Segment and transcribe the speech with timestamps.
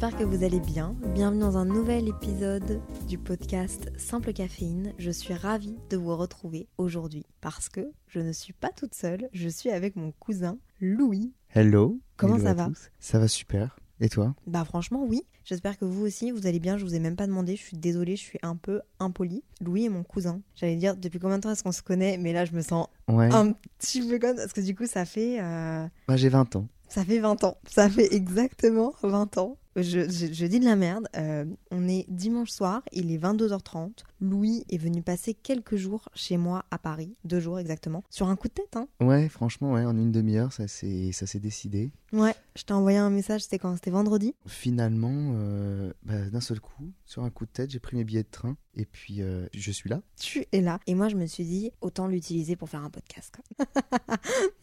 [0.00, 0.96] J'espère que vous allez bien.
[1.12, 4.94] Bienvenue dans un nouvel épisode du podcast Simple Caféine.
[4.96, 9.28] Je suis ravie de vous retrouver aujourd'hui parce que je ne suis pas toute seule,
[9.34, 11.34] je suis avec mon cousin Louis.
[11.50, 12.00] Hello.
[12.16, 12.90] Comment Hello ça va tous.
[12.98, 13.78] Ça va super.
[14.00, 14.34] Et toi?
[14.46, 17.26] Bah franchement oui, j'espère que vous aussi vous allez bien, je vous ai même pas
[17.26, 19.44] demandé, je suis désolée, je suis un peu impolie.
[19.60, 20.40] Louis est mon cousin.
[20.54, 22.86] J'allais dire depuis combien de temps est-ce qu'on se connaît, mais là je me sens
[23.06, 23.28] Ouais.
[23.34, 25.42] un petit peu conne parce que du coup ça fait...
[25.42, 26.68] euh, Bah, j'ai 20 ans.
[26.88, 27.58] Ça fait 20 ans.
[27.68, 29.58] Ça fait exactement 20 ans.
[29.76, 31.06] Je, je- je dis de la merde.
[31.16, 34.02] Euh, on est dimanche soir, il est 22h30.
[34.20, 38.36] Louis est venu passer quelques jours chez moi à Paris, deux jours exactement, sur un
[38.36, 38.76] coup de tête.
[38.76, 38.88] Hein.
[39.00, 41.92] Ouais, franchement, ouais, en une demi-heure, ça s'est décidé.
[42.12, 43.74] Ouais, je t'ai envoyé un message, c'était quand?
[43.76, 44.34] C'était vendredi?
[44.46, 48.24] Finalement, euh, bah, d'un seul coup, sur un coup de tête, j'ai pris mes billets
[48.24, 50.02] de train et puis euh, je suis là.
[50.18, 50.80] Tu es là.
[50.88, 53.34] Et moi, je me suis dit, autant l'utiliser pour faire un podcast.
[53.56, 53.66] quoi.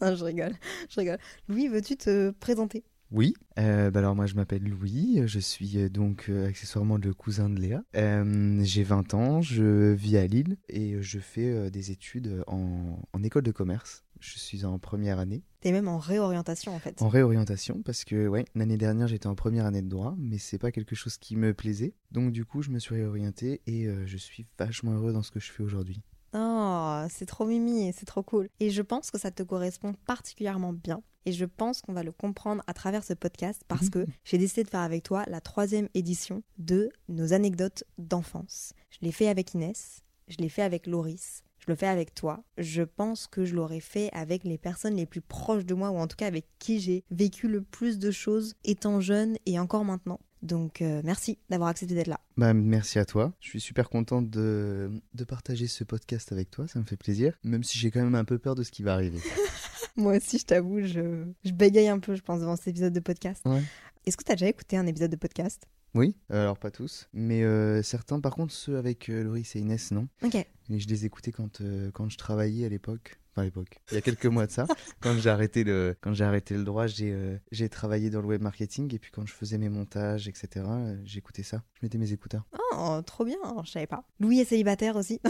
[0.02, 0.52] non, je rigole,
[0.90, 1.18] je rigole.
[1.48, 2.84] Louis, veux-tu te présenter?
[3.10, 3.34] Oui.
[3.58, 5.22] Euh, bah alors moi, je m'appelle Louis.
[5.26, 7.82] Je suis euh, donc euh, accessoirement le cousin de Léa.
[7.96, 9.40] Euh, j'ai 20 ans.
[9.40, 14.04] Je vis à Lille et je fais des études en, en école de commerce.
[14.20, 15.42] Je suis en première année.
[15.60, 17.00] T'es même en réorientation en fait.
[17.02, 20.58] En réorientation, parce que ouais, l'année dernière j'étais en première année de droit, mais c'est
[20.58, 21.94] pas quelque chose qui me plaisait.
[22.10, 25.38] Donc du coup, je me suis réorienté et je suis vachement heureux dans ce que
[25.38, 26.02] je fais aujourd'hui.
[26.34, 28.48] Oh, c'est trop mimi et c'est trop cool.
[28.60, 31.00] Et je pense que ça te correspond particulièrement bien.
[31.28, 34.64] Et je pense qu'on va le comprendre à travers ce podcast parce que j'ai décidé
[34.64, 38.72] de faire avec toi la troisième édition de nos anecdotes d'enfance.
[38.88, 42.42] Je l'ai fait avec Inès, je l'ai fait avec Loris, je le fais avec toi.
[42.56, 45.98] Je pense que je l'aurais fait avec les personnes les plus proches de moi ou
[45.98, 49.84] en tout cas avec qui j'ai vécu le plus de choses étant jeune et encore
[49.84, 50.20] maintenant.
[50.40, 52.20] Donc euh, merci d'avoir accepté d'être là.
[52.38, 53.34] Bah merci à toi.
[53.40, 57.36] Je suis super contente de, de partager ce podcast avec toi, ça me fait plaisir,
[57.44, 59.20] même si j'ai quand même un peu peur de ce qui va arriver.
[59.98, 63.00] Moi aussi, je t'avoue, je, je bégaye un peu, je pense, devant cet épisode de
[63.00, 63.42] podcast.
[63.44, 63.62] Ouais.
[64.06, 65.66] Est-ce que tu as déjà écouté un épisode de podcast?
[65.94, 69.90] Oui, alors pas tous, mais euh, certains, par contre ceux avec euh, Loris et Inès,
[69.90, 70.06] non.
[70.22, 70.36] Ok.
[70.36, 73.18] Et je les écoutais quand, euh, quand je travaillais à l'époque.
[73.38, 73.80] À l'époque.
[73.90, 74.66] Il y a quelques mois de ça.
[75.00, 78.26] quand j'ai arrêté le, quand j'ai arrêté le droit, j'ai, euh, j'ai travaillé dans le
[78.26, 78.94] web marketing.
[78.94, 81.62] Et puis quand je faisais mes montages, etc., euh, j'écoutais ça.
[81.74, 82.44] Je mettais mes écouteurs.
[82.74, 84.04] Oh, trop bien, je savais pas.
[84.20, 85.20] Louis est célibataire aussi.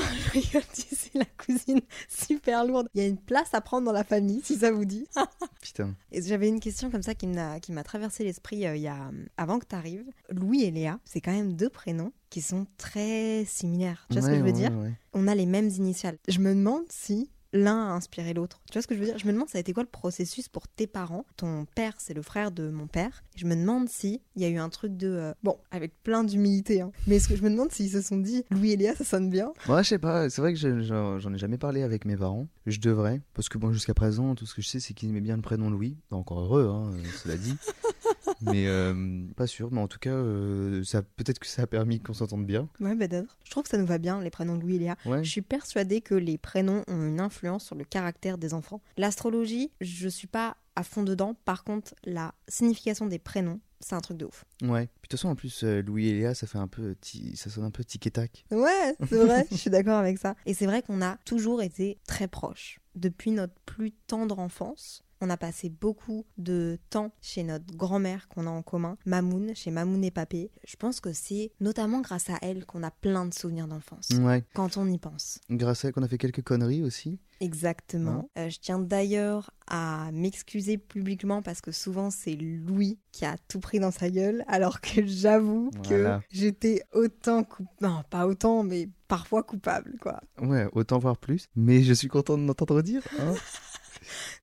[0.72, 2.88] Sais, la cousine super lourde.
[2.94, 5.06] Il y a une place à prendre dans la famille, si ça vous dit.
[5.62, 5.94] Putain.
[6.12, 9.10] J'avais une question comme ça qui m'a qui m'a traversé l'esprit euh, il y a
[9.36, 10.04] avant que tu arrives.
[10.30, 14.06] Louis et Léa, c'est quand même deux prénoms qui sont très similaires.
[14.10, 14.72] Tu vois ce que je veux ouais, dire?
[14.72, 14.92] ouais.
[15.12, 16.18] On a les mêmes initiales.
[16.28, 18.60] Je me demande si l'un a inspiré l'autre.
[18.70, 19.18] Tu vois ce que je veux dire?
[19.18, 21.24] Je me demande ça a été quoi le processus pour tes parents?
[21.36, 23.22] Ton père, c'est le frère de mon père.
[23.36, 26.24] Je me demande si il y a eu un truc de euh, bon, avec plein
[26.24, 26.80] d'humilité.
[26.80, 26.92] Hein.
[27.06, 29.30] Mais est-ce que je me demande s'ils se sont dit Louis et Léa, ça sonne
[29.30, 30.28] bien Moi, je sais pas.
[30.30, 32.48] C'est vrai que je- j'en j'en ai jamais parlé avec mes parents.
[32.66, 33.20] Je devrais.
[33.34, 35.42] Parce que bon, jusqu'à présent, tout ce que je sais, c'est qu'ils aimaient bien le
[35.42, 35.96] prénom Louis.
[36.10, 37.54] Encore heureux, hein, euh, cela dit.
[38.42, 39.70] mais euh, pas sûr.
[39.72, 42.68] Mais en tout cas, euh, ça peut-être que ça a permis qu'on s'entende bien.
[42.80, 43.38] Ouais, peut-être.
[43.44, 44.96] Je trouve que ça nous va bien les prénoms Louis et Léa.
[45.06, 45.24] Ouais.
[45.24, 48.80] Je suis persuadée que les prénoms ont une influence sur le caractère des enfants.
[48.96, 51.34] L'astrologie, je suis pas à fond dedans.
[51.44, 54.44] Par contre, la signification des prénoms, c'est un truc de ouf.
[54.62, 54.86] Ouais.
[54.86, 56.96] Puis de toute façon, en plus, euh, Louis et Léa, ça fait un peu,
[57.34, 58.44] ça sonne un peu tic et tac.
[58.50, 60.36] Ouais, c'est vrai, je suis d'accord avec ça.
[60.46, 62.80] Et c'est vrai qu'on a toujours été très proches.
[62.94, 68.46] Depuis notre plus tendre enfance, on a passé beaucoup de temps chez notre grand-mère qu'on
[68.46, 70.50] a en commun, Mamoun, chez Mamoun et Papé.
[70.66, 74.08] Je pense que c'est notamment grâce à elle qu'on a plein de souvenirs d'enfance.
[74.20, 74.44] Ouais.
[74.54, 75.40] Quand on y pense.
[75.50, 77.18] Grâce à elle qu'on a fait quelques conneries aussi.
[77.40, 78.28] Exactement.
[78.36, 83.60] Euh, je tiens d'ailleurs à m'excuser publiquement parce que souvent c'est Louis qui a tout
[83.60, 86.18] pris dans sa gueule, alors que j'avoue Voilà.
[86.20, 87.76] que j'étais autant coupable.
[87.80, 90.20] Non, pas autant, mais parfois coupable, quoi.
[90.40, 91.48] Ouais, autant voir plus.
[91.54, 93.02] Mais je suis content de m'entendre dire.
[93.20, 93.34] hein.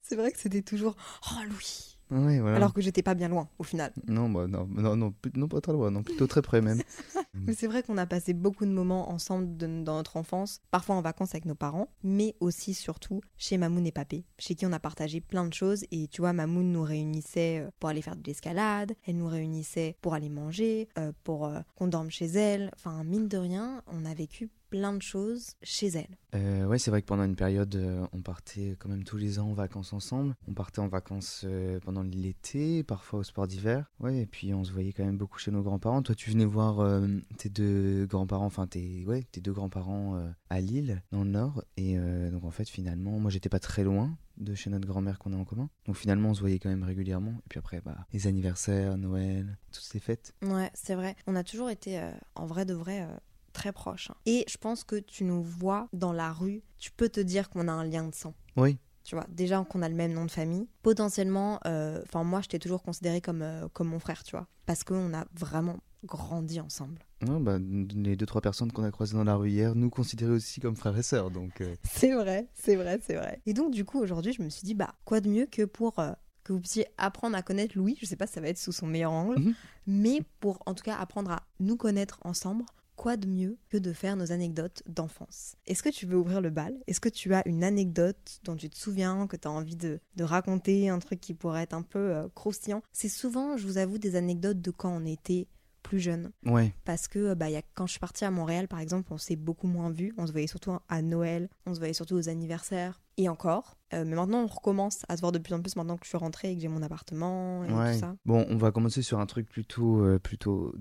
[0.01, 0.95] C'est vrai que c'était toujours
[1.31, 2.56] Oh Louis voilà.
[2.57, 3.91] Alors que j'étais pas bien loin au final.
[4.07, 6.79] Non, bah, non, non, non, plus- non, pas très loin, non, plutôt très près même.
[7.33, 10.95] Mais c'est vrai qu'on a passé beaucoup de moments ensemble de- dans notre enfance, parfois
[10.95, 14.71] en vacances avec nos parents, mais aussi surtout chez Mamoun et Papé, chez qui on
[14.71, 15.83] a partagé plein de choses.
[15.91, 19.97] Et tu vois, Mamoun nous réunissait euh, pour aller faire de l'escalade, elle nous réunissait
[20.01, 22.69] pour aller manger, euh, pour euh, qu'on dorme chez elle.
[22.75, 26.17] Enfin, mine de rien, on a vécu plein de choses chez elle.
[26.35, 29.39] Euh, ouais, c'est vrai que pendant une période, euh, on partait quand même tous les
[29.39, 30.35] ans en vacances ensemble.
[30.47, 33.89] On partait en vacances euh, pendant l'été, parfois au sport d'hiver.
[34.00, 36.01] Ouais, et puis on se voyait quand même beaucoup chez nos grands-parents.
[36.01, 37.07] Toi, tu venais voir euh,
[37.38, 40.19] tes deux grands-parents, enfin tes, ouais, tes deux grands-parents
[40.50, 41.63] à Lille, dans le Nord.
[41.77, 41.97] Et
[42.31, 45.38] donc en fait, finalement, moi, j'étais pas très loin de chez notre grand-mère qu'on a
[45.38, 45.69] en commun.
[45.85, 47.31] Donc finalement, on se voyait quand même régulièrement.
[47.31, 50.33] Et puis après, bah, les anniversaires, Noël, toutes ces fêtes.
[50.41, 51.15] Ouais, c'est vrai.
[51.27, 52.01] On a toujours été,
[52.35, 53.07] en vrai de vrai,
[53.56, 54.12] très proches.
[54.12, 54.16] hein.
[54.28, 57.68] Et je pense que tu nous vois dans la rue, tu peux te dire qu'on
[57.68, 58.36] a un lien de sang.
[58.57, 60.68] Oui, Tu vois, déjà qu'on a le même nom de famille.
[60.84, 64.48] Potentiellement, euh, enfin moi, je t'ai toujours considéré comme, euh, comme mon frère, tu vois.
[64.66, 67.00] Parce qu'on a vraiment grandi ensemble.
[67.28, 70.34] Ouais, bah, les deux trois personnes qu'on a croisées dans la rue hier nous considéraient
[70.34, 71.31] aussi comme frères et sœurs.
[71.31, 73.42] Donc euh, C'est vrai, c'est vrai, c'est vrai.
[73.46, 75.98] Et donc, du coup, aujourd'hui, je me suis dit, bah, quoi de mieux que pour
[76.00, 76.12] euh,
[76.44, 77.98] que vous puissiez apprendre à connaître Louis.
[78.00, 79.54] Je sais pas si ça va être sous son meilleur angle, Mhm.
[79.88, 82.63] mais pour en tout cas apprendre à nous connaître ensemble.
[82.95, 86.50] Quoi de mieux que de faire nos anecdotes d'enfance Est-ce que tu veux ouvrir le
[86.50, 86.75] bal?
[86.88, 90.00] Est-ce que tu as une anecdote dont tu te souviens, que tu as envie de,
[90.15, 92.81] de raconter, un truc qui pourrait être un peu euh, croustillant?
[92.94, 95.47] C'est souvent, je vous avoue, des anecdotes de quand on était
[95.86, 98.80] plus jeune ouais, parce que bah, y a, quand je suis partie à Montréal, par
[98.80, 100.13] exemple, on s'est beaucoup moins vu.
[100.18, 103.77] On se voyait surtout à Noël, on se voyait surtout aux anniversaires et encore.
[103.94, 106.09] Euh, mais maintenant, on recommence à se voir de plus en plus maintenant que je
[106.09, 107.94] suis rentrée et que j'ai mon appartement et ouais.
[107.94, 108.15] tout ça.
[108.25, 110.74] Bon, on va commencer sur un truc plutôt, euh, plutôt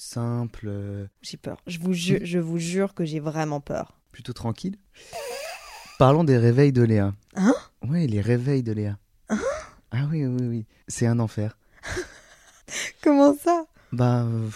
[0.00, 1.58] simple, euh, J'ai peur.
[1.66, 3.98] Je vous, jure, je vous jure que j'ai vraiment peur.
[4.12, 4.76] plutôt tranquille.
[5.98, 7.12] Parlons des réveils de Léa.
[7.36, 7.54] Hein?
[7.86, 8.98] Ouais, les réveils de Léa.
[9.28, 10.66] ah oui, oui, oui.
[10.88, 11.58] C'est un enfer.
[13.02, 13.66] Comment ça?
[13.92, 14.48] Bah, euh,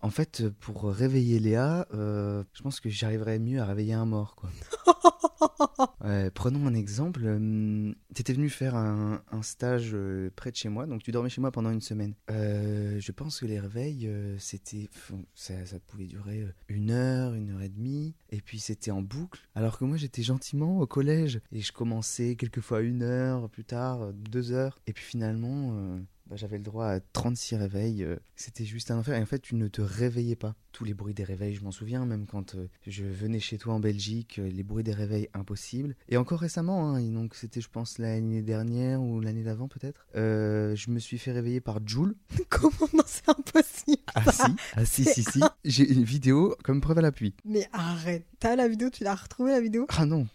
[0.00, 4.34] en fait, pour réveiller Léa, euh, je pense que j'arriverais mieux à réveiller un mort,
[4.34, 4.50] quoi.
[6.34, 7.22] Prenons un exemple.
[7.24, 11.40] euh, T'étais venu faire un, stage euh, près de chez moi, donc tu dormais chez
[11.40, 12.14] moi pendant une semaine.
[12.30, 14.88] Euh, je pense que les réveils, c'était,
[15.34, 19.40] ça, ça pouvait durer une heure, une heure et demie, et puis c'était en boucle.
[19.54, 24.12] Alors que moi, j'étais gentiment au collège et je commençais quelquefois une heure plus tard,
[24.12, 25.98] deux heures, et puis finalement.
[26.26, 28.06] bah, j'avais le droit à 36 réveils,
[28.36, 29.16] c'était juste un enfer.
[29.16, 30.54] Et en fait, tu ne te réveillais pas.
[30.72, 33.74] Tous les bruits des réveils, je m'en souviens, même quand euh, je venais chez toi
[33.74, 35.94] en Belgique, euh, les bruits des réveils impossibles.
[36.08, 40.06] Et encore récemment, hein, et donc c'était, je pense, l'année dernière ou l'année d'avant peut-être,
[40.16, 42.14] euh, je me suis fait réveiller par Joule.
[42.48, 44.02] Comment Non, c'est impossible.
[44.14, 44.42] Ah si,
[44.76, 45.40] ah si, si, si.
[45.64, 47.34] J'ai une vidéo comme preuve à l'appui.
[47.44, 48.24] Mais arrête.
[48.38, 49.86] T'as la vidéo Tu l'as retrouvée la vidéo?
[49.90, 50.26] Ah non,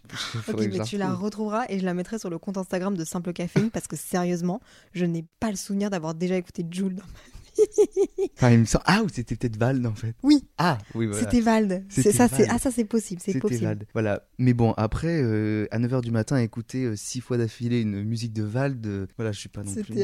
[0.48, 1.24] Ok, mais tu la retrouve.
[1.24, 4.60] retrouveras et je la mettrai sur le compte Instagram de Simple Caféine parce que sérieusement,
[4.94, 6.94] je n'ai pas le souvenir d'avoir déjà écouté Jules.
[6.94, 7.08] dans ma-
[8.36, 8.84] Enfin, il me semble...
[8.86, 10.14] Ah, ou c'était peut-être Vald en fait.
[10.22, 11.20] Oui, Ah, oui, voilà.
[11.20, 11.84] c'était Vald.
[11.88, 13.64] C'est ça, c'est ah ça c'est possible, c'est possible.
[13.64, 13.86] Vald.
[13.92, 14.22] Voilà.
[14.38, 18.32] Mais bon, après, euh, à 9h du matin, écouter euh, six fois d'affilée une musique
[18.32, 19.96] de Vald, euh, voilà, je suis pas non plus.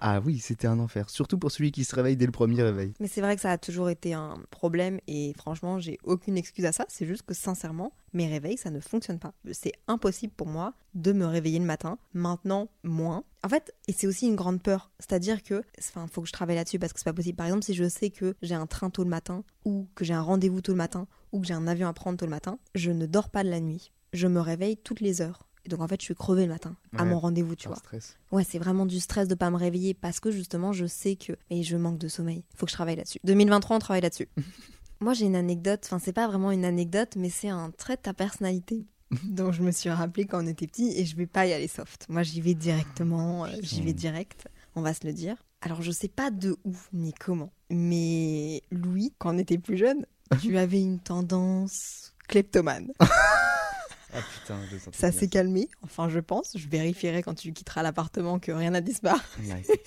[0.00, 1.08] Ah oui, c'était un enfer.
[1.10, 2.92] Surtout pour celui qui se réveille dès le premier réveil.
[3.00, 6.64] Mais c'est vrai que ça a toujours été un problème et franchement, j'ai aucune excuse
[6.64, 6.84] à ça.
[6.88, 9.32] C'est juste que sincèrement, mes réveils, ça ne fonctionne pas.
[9.52, 11.98] C'est impossible pour moi de me réveiller le matin.
[12.14, 13.24] Maintenant, moins.
[13.44, 14.90] En fait, et c'est aussi une grande peur.
[14.98, 17.36] C'est-à-dire que, enfin, faut que je travaille là-dessus parce que c'est pas possible.
[17.36, 20.14] Par exemple, si je sais que j'ai un train tôt le matin ou que j'ai
[20.14, 22.58] un rendez-vous tôt le matin ou que j'ai un avion à prendre tôt le matin,
[22.74, 23.92] je ne dors pas de la nuit.
[24.12, 25.44] Je me réveille toutes les heures.
[25.64, 27.76] Et donc en fait, je suis crevée le matin à mon rendez-vous, tu vois.
[27.76, 28.16] stress.
[28.32, 31.34] Ouais, c'est vraiment du stress de pas me réveiller parce que justement, je sais que
[31.50, 32.44] et je manque de sommeil.
[32.54, 33.18] Faut que je travaille là-dessus.
[33.24, 34.28] 2023, on travaille là-dessus.
[35.00, 35.82] Moi, j'ai une anecdote.
[35.84, 38.86] Enfin, c'est pas vraiment une anecdote, mais c'est un trait de ta personnalité
[39.24, 41.68] dont je me suis rappelé quand on était petit et je vais pas y aller
[41.68, 42.06] soft.
[42.08, 43.44] Moi, j'y vais directement.
[43.46, 44.48] euh, j'y vais direct.
[44.74, 45.36] On va se le dire.
[45.60, 50.06] Alors, je sais pas de où ni comment, mais Louis, quand on était plus jeune,
[50.40, 52.92] tu avais une tendance kleptomane.
[53.00, 56.52] Ah putain, je Ça s'est calmé, enfin je pense.
[56.56, 59.20] Je vérifierai quand tu quitteras l'appartement que rien n'a disparu.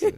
[0.03, 0.11] Euh,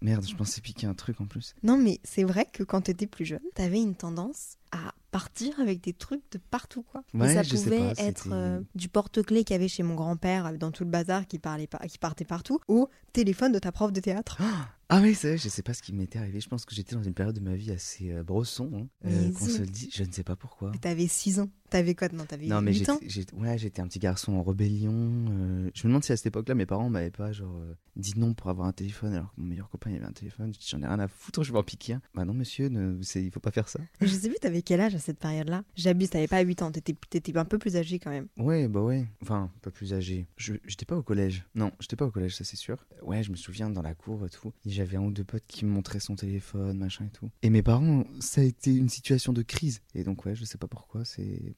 [0.00, 1.54] Merde, je pensais piquer un truc en plus.
[1.64, 5.80] Non, mais c'est vrai que quand t'étais plus jeune, t'avais une tendance à partir avec
[5.82, 7.02] des trucs de partout, quoi.
[7.14, 10.46] Et Ouais, ça pouvait pas, être euh, du porte-clés qu'il y avait chez mon grand-père
[10.46, 13.72] euh, dans tout le bazar qui, parlait pas, qui partait partout, au téléphone de ta
[13.72, 14.38] prof de théâtre.
[14.90, 16.40] Ah oui, c'est vrai, je sais pas ce qui m'était arrivé.
[16.40, 19.30] Je pense que j'étais dans une période de ma vie assez euh, brosson, hein, euh,
[19.32, 19.90] qu'on se le dit.
[19.94, 20.72] Je ne sais pas pourquoi.
[20.80, 21.50] T'avais 6 ans.
[21.68, 22.08] T'avais quoi?
[22.10, 22.94] Non, t'avais Non, mais 8 ans?
[23.02, 24.90] j'étais, j'étais- ouais, j'étais un petit garçon en rébellion.
[24.94, 27.60] euh, je me demande si à cette époque-là, mes parents m'avaient pas genre
[27.96, 30.54] dit non pour avoir un téléphone alors que mon meilleur copain il avait un téléphone.
[30.66, 32.00] J'en ai rien à foutre, je vais en piquer un.
[32.14, 33.80] Bah non, monsieur, ne, c'est, il faut pas faire ça.
[34.00, 35.64] Je sais plus, t'avais quel âge à cette période-là?
[35.76, 36.70] J'abuse, t'avais pas 8 ans.
[36.70, 38.28] T'étais t'étais un peu plus âgé quand même.
[38.36, 39.06] Ouais, bah ouais.
[39.22, 40.26] Enfin, pas plus âgé.
[40.36, 41.44] Je, j'étais pas au collège.
[41.54, 42.86] Non, j'étais pas au collège, ça c'est sûr.
[43.02, 44.52] Ouais, je me souviens dans la cour et tout.
[44.66, 47.30] J'avais un ou deux potes qui me montraient son téléphone, machin et tout.
[47.42, 49.82] Et mes parents, ça a été une situation de crise.
[49.94, 51.54] Et donc, ouais, je sais pas pourquoi, c'est.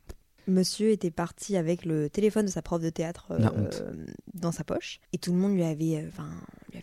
[0.46, 5.00] Monsieur était parti avec le téléphone de sa prof de théâtre euh, dans sa poche
[5.12, 6.30] et tout le monde lui avait, euh, enfin,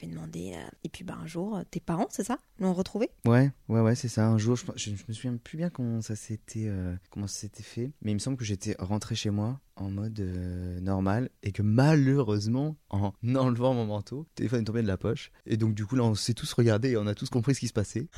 [0.07, 0.53] demandé.
[0.55, 3.09] euh, et puis bah un jour, tes parents, c'est ça, l'ont retrouvé?
[3.25, 4.27] Ouais, ouais, ouais, c'est ça.
[4.27, 7.39] Un jour, je, je, je me souviens plus bien comment ça s'était euh, comment ça
[7.41, 11.29] s'était fait, mais il me semble que j'étais rentré chez moi en mode euh, normal
[11.43, 15.31] et que malheureusement, en enlevant mon manteau, le téléphone est tombé de la poche.
[15.45, 17.59] Et donc, du coup, là, on s'est tous regardés et on a tous compris ce
[17.59, 18.07] qui se passait.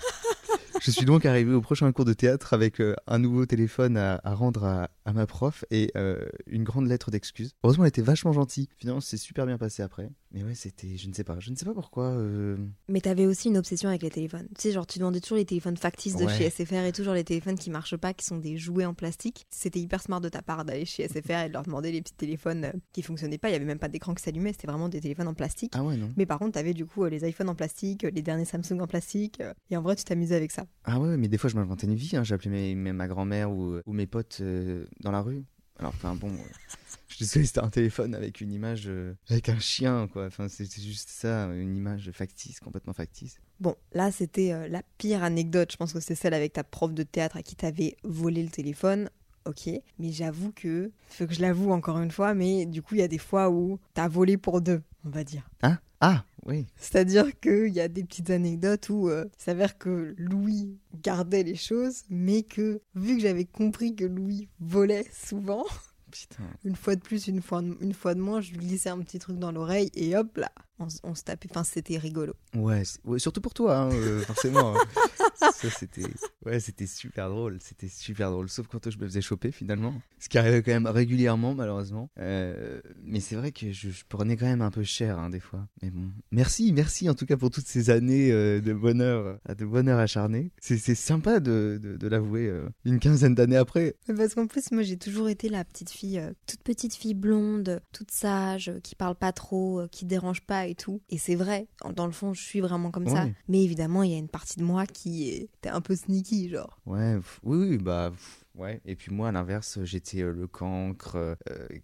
[0.81, 4.21] Je suis donc arrivé au prochain cours de théâtre avec euh, un nouveau téléphone à,
[4.23, 7.51] à rendre à, à ma prof et euh, une grande lettre d'excuse.
[7.63, 8.69] Heureusement, elle était vachement gentille.
[8.77, 10.09] Finalement, c'est super bien passé après.
[10.31, 12.09] Mais ouais, c'était, je ne sais pas, je ne sais pas pourquoi.
[12.11, 12.55] euh,
[12.87, 14.47] Mais t'avais aussi une obsession avec les téléphones.
[14.55, 16.37] Tu sais, genre, tu demandais toujours les téléphones factices de Ouais.
[16.37, 19.47] chez SFR et toujours les téléphones qui marchent pas, qui sont des jouets en plastique.
[19.49, 22.13] C'était hyper smart de ta part d'aller chez SFR et de leur demander les petits
[22.13, 23.49] téléphones euh, qui fonctionnaient pas.
[23.49, 25.71] Il y avait même pas d'écran qui s'allumait, c'était vraiment des téléphones en plastique.
[25.75, 26.09] Ah ouais, non.
[26.15, 28.87] Mais par contre, t'avais du coup euh, les iPhones en plastique, les derniers Samsung en
[28.87, 29.41] plastique.
[29.71, 30.65] Et en vrai, tu t'amusais avec ça.
[30.83, 32.23] Ah ouais, mais des fois je m'inventais une vie, hein.
[32.23, 35.43] j'appelais ma grand-mère ou, ou mes potes euh, dans la rue.
[35.79, 39.49] Alors enfin bon, euh, je suis désolé, c'était un téléphone avec une image, euh, avec
[39.49, 43.39] un chien quoi, enfin c'était juste ça, une image factice, complètement factice.
[43.59, 45.71] Bon, là, c'était euh, la pire anecdote.
[45.71, 48.49] Je pense que c'est celle avec ta prof de théâtre à qui t'avais volé le
[48.49, 49.09] téléphone.
[49.45, 52.99] Ok, mais j'avoue que, faut que je l'avoue encore une fois, mais du coup, il
[52.99, 55.49] y a des fois où t'as volé pour deux, on va dire.
[55.61, 55.79] Hein?
[56.01, 60.77] Ah oui, C'est-à-dire qu'il y a des petites anecdotes où euh, il s'avère que Louis
[61.01, 65.65] gardait les choses, mais que vu que j'avais compris que Louis volait souvent,
[66.11, 66.43] putain.
[66.63, 69.19] une fois de plus, une fois, une fois de moins, je lui glissais un petit
[69.19, 71.47] truc dans l'oreille et hop là, on, se tapait.
[71.51, 72.33] Enfin, c'était rigolo.
[72.55, 72.83] Ouais,
[73.17, 74.75] surtout pour toi, hein, euh, forcément.
[74.75, 74.81] hein.
[75.35, 76.03] ça c'était,
[76.45, 78.49] ouais, c'était super drôle, c'était super drôle.
[78.49, 82.09] Sauf quand je me faisais choper finalement, ce qui arrivait quand même régulièrement malheureusement.
[82.19, 85.39] Euh, mais c'est vrai que je, je prenais quand même un peu cher hein, des
[85.39, 85.67] fois.
[85.81, 89.65] Mais bon, merci, merci en tout cas pour toutes ces années euh, de bonheur, de
[89.65, 90.51] bonheur acharné.
[90.61, 93.95] C'est, c'est sympa de, de, de l'avouer euh, une quinzaine d'années après.
[94.15, 97.81] Parce qu'en plus, moi, j'ai toujours été la petite fille, euh, toute petite fille blonde,
[97.93, 101.01] toute sage, euh, qui parle pas trop, euh, qui dérange pas et tout.
[101.09, 103.25] Et c'est vrai, dans le fond, je suis vraiment comme ça.
[103.47, 106.79] Mais évidemment, il y a une partie de moi qui était un peu sneaky, genre.
[106.85, 108.11] Ouais, oui, oui, bah.
[108.55, 111.35] Ouais, et puis moi à l'inverse, j'étais euh, le cancre euh,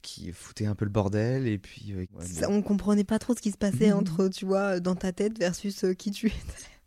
[0.01, 1.94] qui foutait un peu le bordel, et puis.
[1.94, 2.56] euh, ouais, Ça, bon.
[2.56, 5.86] on comprenait pas trop ce qui se passait entre, tu vois, dans ta tête versus
[5.98, 6.38] qui tu étais.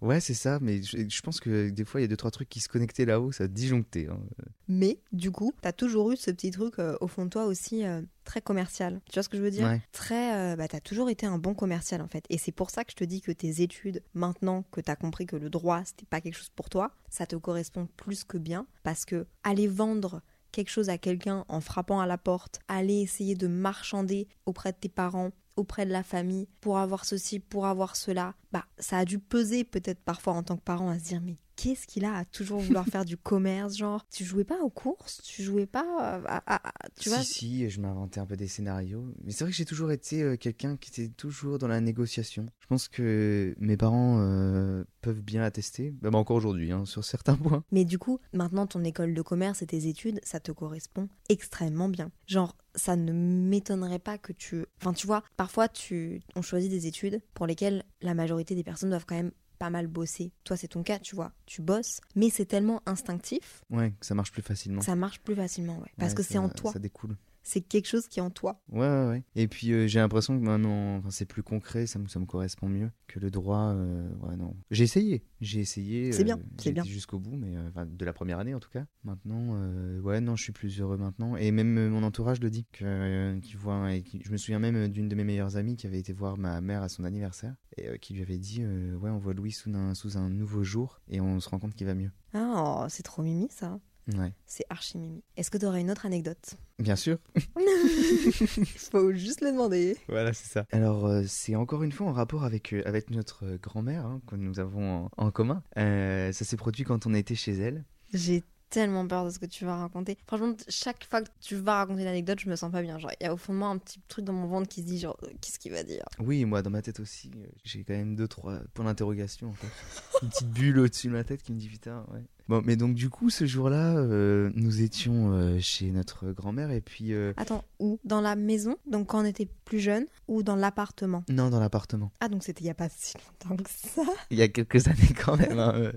[0.00, 2.31] Ouais, c'est ça, mais je, je pense que des fois, il y a deux, trois
[2.31, 4.07] trucs qui se connectaient là-haut, ça disjonctait.
[4.09, 4.21] hein.
[4.69, 7.85] Mais du coup, t'as toujours eu ce petit truc euh, au fond de toi aussi
[7.85, 9.00] euh, très commercial.
[9.11, 9.67] Tu vois ce que je veux dire?
[9.67, 9.83] Ouais.
[9.93, 12.25] Très, euh, bah t'as toujours été un bon commercial en fait.
[12.31, 15.26] Et c'est pour ça que je te dis que tes études, maintenant que t'as compris
[15.26, 18.67] que le droit c'était pas quelque chose pour toi, ça te correspond plus que bien
[18.85, 23.35] parce que aller vendre quelque chose à quelqu'un en frappant à la porte, aller essayer
[23.35, 27.97] de marchander auprès de tes parents, auprès de la famille, pour avoir ceci, pour avoir
[27.97, 31.21] cela, bah ça a dû peser peut-être parfois en tant que parent à se dire
[31.61, 35.21] qu'est-ce qu'il a à toujours vouloir faire du commerce, genre tu jouais pas aux courses,
[35.25, 35.85] tu jouais pas
[36.25, 37.19] à, à- à- tu vois?
[37.19, 39.12] si, si, je m'inventais un peu des scénarios.
[39.25, 42.47] Mais c'est vrai que j'ai toujours été euh, quelqu'un qui était toujours dans la négociation.
[42.61, 47.35] Je pense que mes parents euh, peuvent bien attester, même encore aujourd'hui, hein, sur certains
[47.37, 47.65] points.
[47.73, 51.88] Mais du coup, maintenant ton école de commerce et tes études, ça te correspond extrêmement
[51.88, 52.12] bien.
[52.27, 54.65] Genre, ça ne m'étonnerait pas que tu...
[54.81, 56.21] Enfin, tu vois, parfois, tu...
[56.37, 59.87] on choisit des études pour lesquelles la majorité des personnes doivent quand même pas mal
[59.87, 60.33] bosser.
[60.45, 61.33] Toi, c'est ton cas, tu vois.
[61.47, 64.81] Tu bosses, mais c'est tellement instinctif, Ouais, que ça marche plus facilement.
[64.81, 65.91] ça marche plus facilement, ouais.
[65.99, 66.73] Parce Ouais, que c'est en toi.
[66.73, 67.17] Ça découle.
[67.50, 68.61] C'est quelque chose qui est en toi.
[68.69, 69.23] Ouais, ouais, ouais.
[69.35, 72.26] Et puis euh, j'ai l'impression que maintenant, enfin, c'est plus concret, ça me, ça me
[72.26, 73.73] correspond mieux que le droit.
[73.73, 74.55] euh, ouais, non.
[74.71, 76.12] J'ai essayé, j'ai essayé.
[76.12, 76.85] C'est bien, euh, c'est j'ai bien.
[76.85, 77.55] jusqu'au bout, mais
[77.87, 78.85] de la première année en tout cas.
[79.02, 79.59] Maintenant,
[80.02, 81.37] ouais, non, je suis plus heureux maintenant.
[81.37, 84.88] Et même mon entourage le dit, que, qui voit, et qui- je me souviens même
[84.88, 87.99] d'une de mes meilleures amies qui avait été voir ma mère à son anniversaire et
[87.99, 91.23] qui lui avait dit, ouais, on voit Louis sous un, sous un nouveau jour et
[91.23, 92.11] on se rend compte qu'il va mieux.
[92.35, 93.81] Ah, c'est trop mimi ça.
[94.17, 95.23] Ouais, C'est archi mimi.
[95.37, 97.19] Est-ce que tu aurais une autre anecdote bien sûr.
[97.35, 99.97] Il faut juste le demander.
[100.09, 100.65] Voilà, c'est ça.
[100.71, 104.21] Alors, euh, c'est encore une fois en rapport avec, euh, avec notre euh, grand-mère hein,
[104.29, 105.62] que nous avons en, en commun.
[105.77, 107.85] Euh, ça s'est produit quand on était chez elle.
[108.15, 110.19] J'ai tellement peur de ce que tu vas raconter.
[110.27, 112.99] Franchement, chaque fois que tu vas raconter une anecdote, je me sens pas bien.
[112.99, 114.83] Genre, il y a au fond de moi un petit truc dans mon ventre qui
[114.83, 116.05] se dit, genre, euh, qu'est-ce qu'il va dire?
[116.19, 119.53] Oui, moi, dans ma tête aussi, euh, j'ai quand même deux, trois points d'interrogation, en
[119.53, 119.69] fait.
[120.23, 122.21] Une petite bulle au-dessus de ma tête qui me dit, putain, ouais.
[122.49, 126.81] Bon, mais donc, du coup, ce jour-là, euh, nous étions euh, chez notre grand-mère et
[126.81, 127.13] puis.
[127.13, 128.01] euh, Attends, où?
[128.05, 128.77] Dans la maison?
[128.87, 131.25] Donc quand on était plus jeune Ou dans l'appartement?
[131.29, 132.11] Non, dans l'appartement.
[132.21, 134.89] Ah, donc c'était il y a pas si longtemps que ça Il y a quelques
[134.89, 135.59] années quand même.
[135.59, 135.93] hein.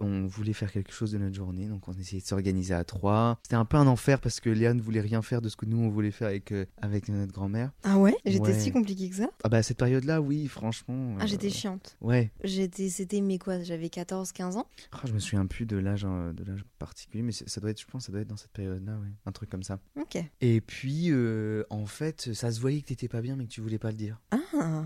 [0.00, 3.38] On voulait faire quelque chose de notre journée, donc on essayait de s'organiser à trois.
[3.42, 5.66] C'était un peu un enfer parce que Léa ne voulait rien faire de ce que
[5.66, 7.72] nous on voulait faire avec, euh, avec notre grand-mère.
[7.82, 8.14] Ah ouais?
[8.24, 8.58] J'étais Ouais.
[8.58, 11.16] si compliquée que ça Ah bah à cette période-là, oui, franchement.
[11.18, 11.96] Ah, euh, j'étais chiante.
[12.00, 12.30] Ouais.
[12.44, 16.32] J'étais, c'était, mais quoi J'avais 14-15 ans Ah, je me souviens plus de l'âge euh,
[16.32, 18.92] de l'âge particulier, mais ça doit être, je pense, ça doit être dans cette période-là,
[18.98, 19.08] ouais.
[19.26, 19.78] Un truc comme ça.
[20.00, 20.18] Ok.
[20.40, 23.60] Et puis, euh, en fait, ça se voyait que t'étais pas bien, mais que tu
[23.60, 24.20] voulais pas le dire.
[24.32, 24.38] Ah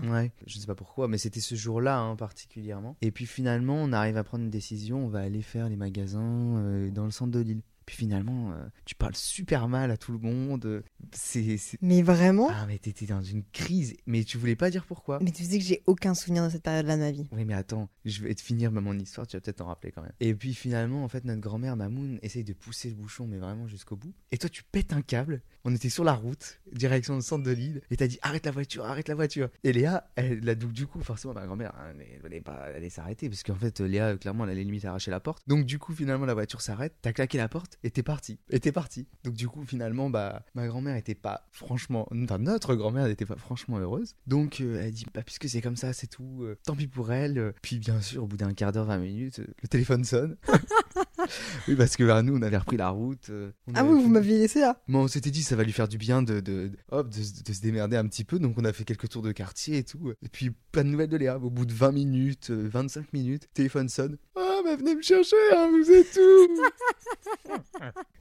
[0.09, 0.31] Ouais.
[0.45, 2.97] Je sais pas pourquoi, mais c'était ce jour-là hein, particulièrement.
[3.01, 5.04] Et puis finalement, on arrive à prendre une décision.
[5.05, 6.19] On va aller faire les magasins
[6.57, 7.61] euh, dans le centre de l'île.
[7.85, 10.83] Puis finalement, euh, tu parles super mal à tout le monde.
[11.11, 15.19] C'est, Mais vraiment ah mais t'étais dans une crise, mais tu voulais pas dire pourquoi.
[15.21, 17.27] Mais tu sais que j'ai aucun souvenir de cette période-là de ma vie.
[17.31, 20.01] Oui, mais attends, je vais te finir mon histoire, tu vas peut-être t'en rappeler quand
[20.01, 20.13] même.
[20.19, 23.67] Et puis finalement, en fait, notre grand-mère Mamoun essaye de pousser le bouchon, mais vraiment
[23.67, 24.13] jusqu'au bout.
[24.31, 25.41] Et toi, tu pètes un câble.
[25.63, 28.51] On était sur la route, direction le centre de l'île, et t'as dit arrête la
[28.51, 29.49] voiture, arrête la voiture.
[29.63, 33.43] Et Léa, elle, du coup, forcément, ma grand-mère, hein, elle voulait pas aller s'arrêter, parce
[33.43, 35.43] qu'en fait, Léa, clairement, elle allait limite arracher la porte.
[35.47, 38.39] Donc du coup, finalement, la voiture s'arrête, t'as claqué la porte, et t'es parti.
[38.49, 39.07] Et t'es parti.
[39.23, 43.35] Donc du coup, finalement, bah, ma grand-mère était pas franchement, enfin, notre grand-mère n'était pas
[43.35, 44.15] franchement heureuse.
[44.27, 47.11] Donc euh, elle dit, bah, puisque c'est comme ça, c'est tout, euh, tant pis pour
[47.11, 47.53] elle.
[47.61, 50.37] Puis bien sûr, au bout d'un quart d'heure, 20 minutes, euh, le téléphone sonne.
[51.67, 53.31] oui, parce que bah, nous, on avait repris la route.
[53.73, 55.97] Ah oui, vous m'aviez laissé là Bon, on s'était dit, ça va lui faire du
[55.97, 58.39] bien de, de, de- hop, de, se- de se démerder un petit peu.
[58.39, 60.11] Donc, on a fait quelques tours de quartier et tout.
[60.21, 61.37] Et puis, pas de nouvelles de Léa.
[61.39, 64.17] Au bout de 20 minutes, euh, 25 minutes, téléphone sonne.
[64.35, 67.51] Ah, bah, venez me chercher, hein, vous êtes où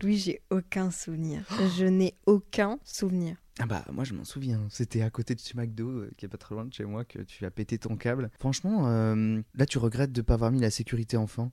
[0.03, 1.43] Louis, j'ai aucun souvenir.
[1.79, 3.37] Je n'ai aucun souvenir.
[3.61, 6.29] Ah bah moi je m'en souviens, c'était à côté de chez McDo, euh, qui est
[6.29, 8.31] pas très loin de chez moi, que tu as pété ton câble.
[8.39, 11.53] Franchement, euh, là tu regrettes de pas avoir mis la sécurité enfant.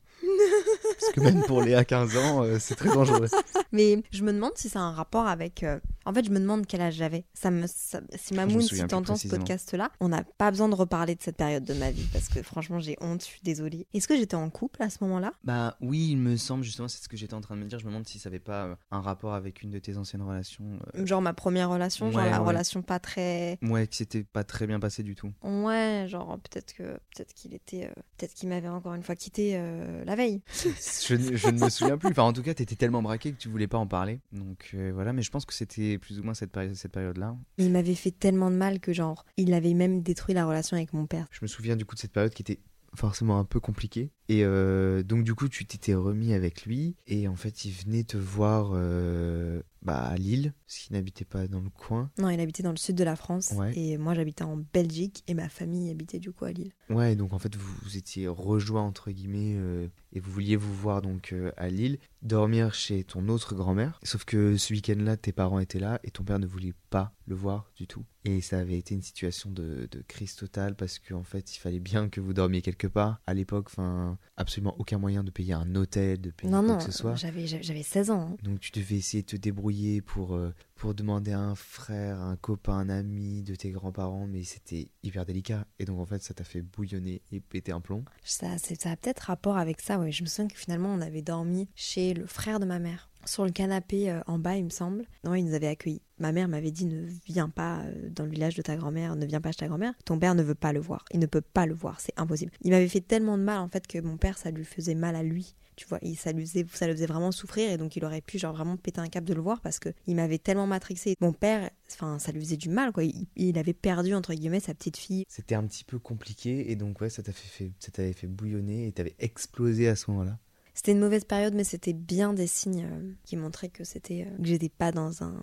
[1.00, 3.28] Parce que même pour Léa 15 ans, euh, c'est très dangereux.
[3.72, 5.64] Mais je me demande si ça a un rapport avec.
[6.06, 7.26] Euh, En fait, je me demande quel âge j'avais.
[7.34, 11.16] Ça me, ça- Si Mamoun, si t'entends ce podcast-là, on n'a pas besoin de reparler
[11.16, 13.22] de cette période de ma vie parce que franchement, j'ai honte.
[13.22, 13.88] Je suis désolée.
[13.94, 15.34] Est-ce que j'étais en couple à ce moment-là?
[15.44, 17.80] Bah oui, il me semble justement, c'est ce que j'étais en train de me dire,
[17.80, 20.22] je me demande si ça avait pas euh, un rapport avec une de tes anciennes
[20.22, 20.80] relations.
[20.96, 22.48] euh, Genre ma première relation, genre la ouais.
[22.48, 23.58] relation pas très.
[23.62, 25.32] Ouais, que c'était pas très bien passé du tout.
[25.44, 26.84] Ouais, genre peut-être que
[27.16, 30.42] peut-être qu'il était, euh, peut-être qu'il m'avait encore une fois quitté euh, la veille.
[30.54, 32.10] je, ne- je ne me souviens plus.
[32.12, 34.20] Enfin, en tout cas, t'étais tellement braqué que tu voulais pas en parler.
[34.32, 37.36] Donc euh, voilà, mais je pense que c'était plus ou moins cette, péri- cette période-là.
[37.58, 40.94] Il m'avait fait tellement de mal que genre, il avait même détruit la relation avec
[40.94, 41.28] mon père.
[41.32, 42.60] Je me souviens du coup de cette période qui était
[42.94, 44.12] forcément un peu compliquée.
[44.28, 46.96] Et euh, donc du coup, tu t'étais remis avec lui.
[47.08, 51.48] Et en fait, il venait te voir euh, bah, à Lille, parce qu'il n'habitait pas
[51.48, 52.10] dans le coin.
[52.20, 53.78] Non, il habitait dans le sud de la France Ouais.
[53.78, 56.72] et moi j'habitais en Belgique et ma famille habitait du coup à Lille.
[56.90, 60.74] Ouais, donc en fait, vous, vous étiez rejoints entre guillemets euh, et vous vouliez vous
[60.74, 64.00] voir donc euh, à Lille, dormir chez ton autre grand-mère.
[64.04, 67.34] Sauf que ce week-end-là, tes parents étaient là et ton père ne voulait pas le
[67.36, 68.06] voir du tout.
[68.26, 71.80] Et ça avait été une situation de, de crise totale parce qu'en fait, il fallait
[71.80, 73.20] bien que vous dormiez quelque part.
[73.26, 76.78] À l'époque, enfin, absolument aucun moyen de payer un hôtel, de payer non, quoi non,
[76.78, 77.16] que ce soit.
[77.16, 78.32] j'avais j'avais 16 ans.
[78.34, 78.38] hein.
[78.44, 82.36] Donc tu devais essayer de te débrouiller pour, euh, pour demander à un frère, un
[82.36, 85.68] copain, un ami de tes grands-parents, mais c'était hyper délicat.
[85.78, 88.04] Et donc en fait, ça t'a fait bouillonner et péter un plomb.
[88.24, 90.12] Ça, ça a peut-être rapport avec ça, ouais.
[90.12, 93.12] Je me souviens que finalement on avait dormi chez le frère de ma mère.
[93.26, 95.06] Sur le canapé euh, en bas, il me semble.
[95.24, 96.02] Non, il nous avait accueillis.
[96.18, 99.28] Ma mère m'avait dit ne viens pas euh, dans le village de ta grand-mère, ne
[99.28, 99.94] viens pas chez ta grand-mère.
[100.04, 101.06] Ton père ne veut pas le voir.
[101.12, 102.52] Il ne peut pas le voir, c'est impossible.
[102.62, 105.16] Il m'avait fait tellement de mal en fait que mon père, ça lui faisait mal
[105.16, 105.54] à lui.
[105.76, 108.22] Tu vois, il, ça, lui faisait, ça le faisait vraiment souffrir et donc il aurait
[108.22, 111.16] pu genre vraiment péter un câble de le voir parce que il m'avait tellement matrixé.
[111.22, 113.04] Mon père, enfin, ça lui faisait du mal quoi.
[113.04, 115.26] Il, il avait perdu entre guillemets sa petite fille.
[115.28, 118.28] C'était un petit peu compliqué et donc ouais, ça t'a fait, fait- ça t'avait fait
[118.28, 120.40] bouillonner et t'avais explosé à ce moment-là.
[120.74, 124.38] C'était une mauvaise période, mais c'était bien des signes euh, qui montraient que c'était euh,
[124.38, 125.42] que j'étais pas dans un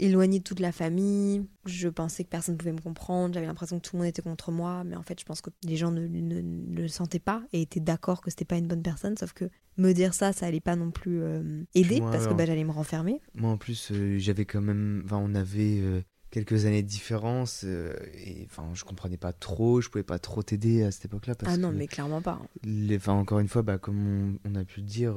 [0.00, 1.46] éloigné de toute la famille.
[1.66, 3.34] Je pensais que personne ne pouvait me comprendre.
[3.34, 5.50] J'avais l'impression que tout le monde était contre moi, mais en fait, je pense que
[5.64, 8.66] les gens ne, ne- ne le sentaient pas et étaient d'accord que c'était pas une
[8.66, 9.16] bonne personne.
[9.16, 9.44] Sauf que
[9.76, 12.64] me dire ça, ça allait pas non plus euh, aider Moi, parce que bah, j'allais
[12.64, 13.20] me renfermer.
[13.34, 17.64] Moi en plus, euh, j'avais quand même, enfin, on avait euh, quelques années de différence
[17.64, 21.56] et enfin, je comprenais pas trop, je pouvais pas trop t'aider à cette époque-là Ah
[21.56, 22.38] non, que mais clairement pas.
[22.42, 22.46] hein.
[22.64, 25.14] les, enfin, encore une fois, bah, comme on, on a pu le dire,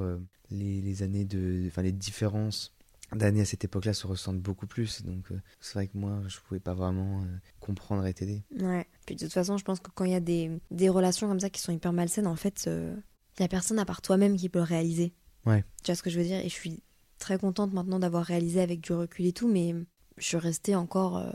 [0.49, 2.73] les, les années de, enfin, les différences
[3.15, 5.03] d'années à cette époque-là se ressentent beaucoup plus.
[5.03, 7.25] Donc, euh, c'est vrai que moi, je pouvais pas vraiment euh,
[7.59, 8.43] comprendre et t'aider.
[8.59, 8.87] Ouais.
[9.05, 11.39] Puis de toute façon, je pense que quand il y a des, des relations comme
[11.39, 14.49] ça qui sont hyper malsaines, en fait, il y a personne à part toi-même qui
[14.49, 15.13] peut le réaliser.
[15.45, 15.63] Ouais.
[15.83, 16.39] Tu vois ce que je veux dire?
[16.39, 16.81] Et je suis
[17.19, 19.75] très contente maintenant d'avoir réalisé avec du recul et tout, mais
[20.17, 21.31] je suis restée encore euh,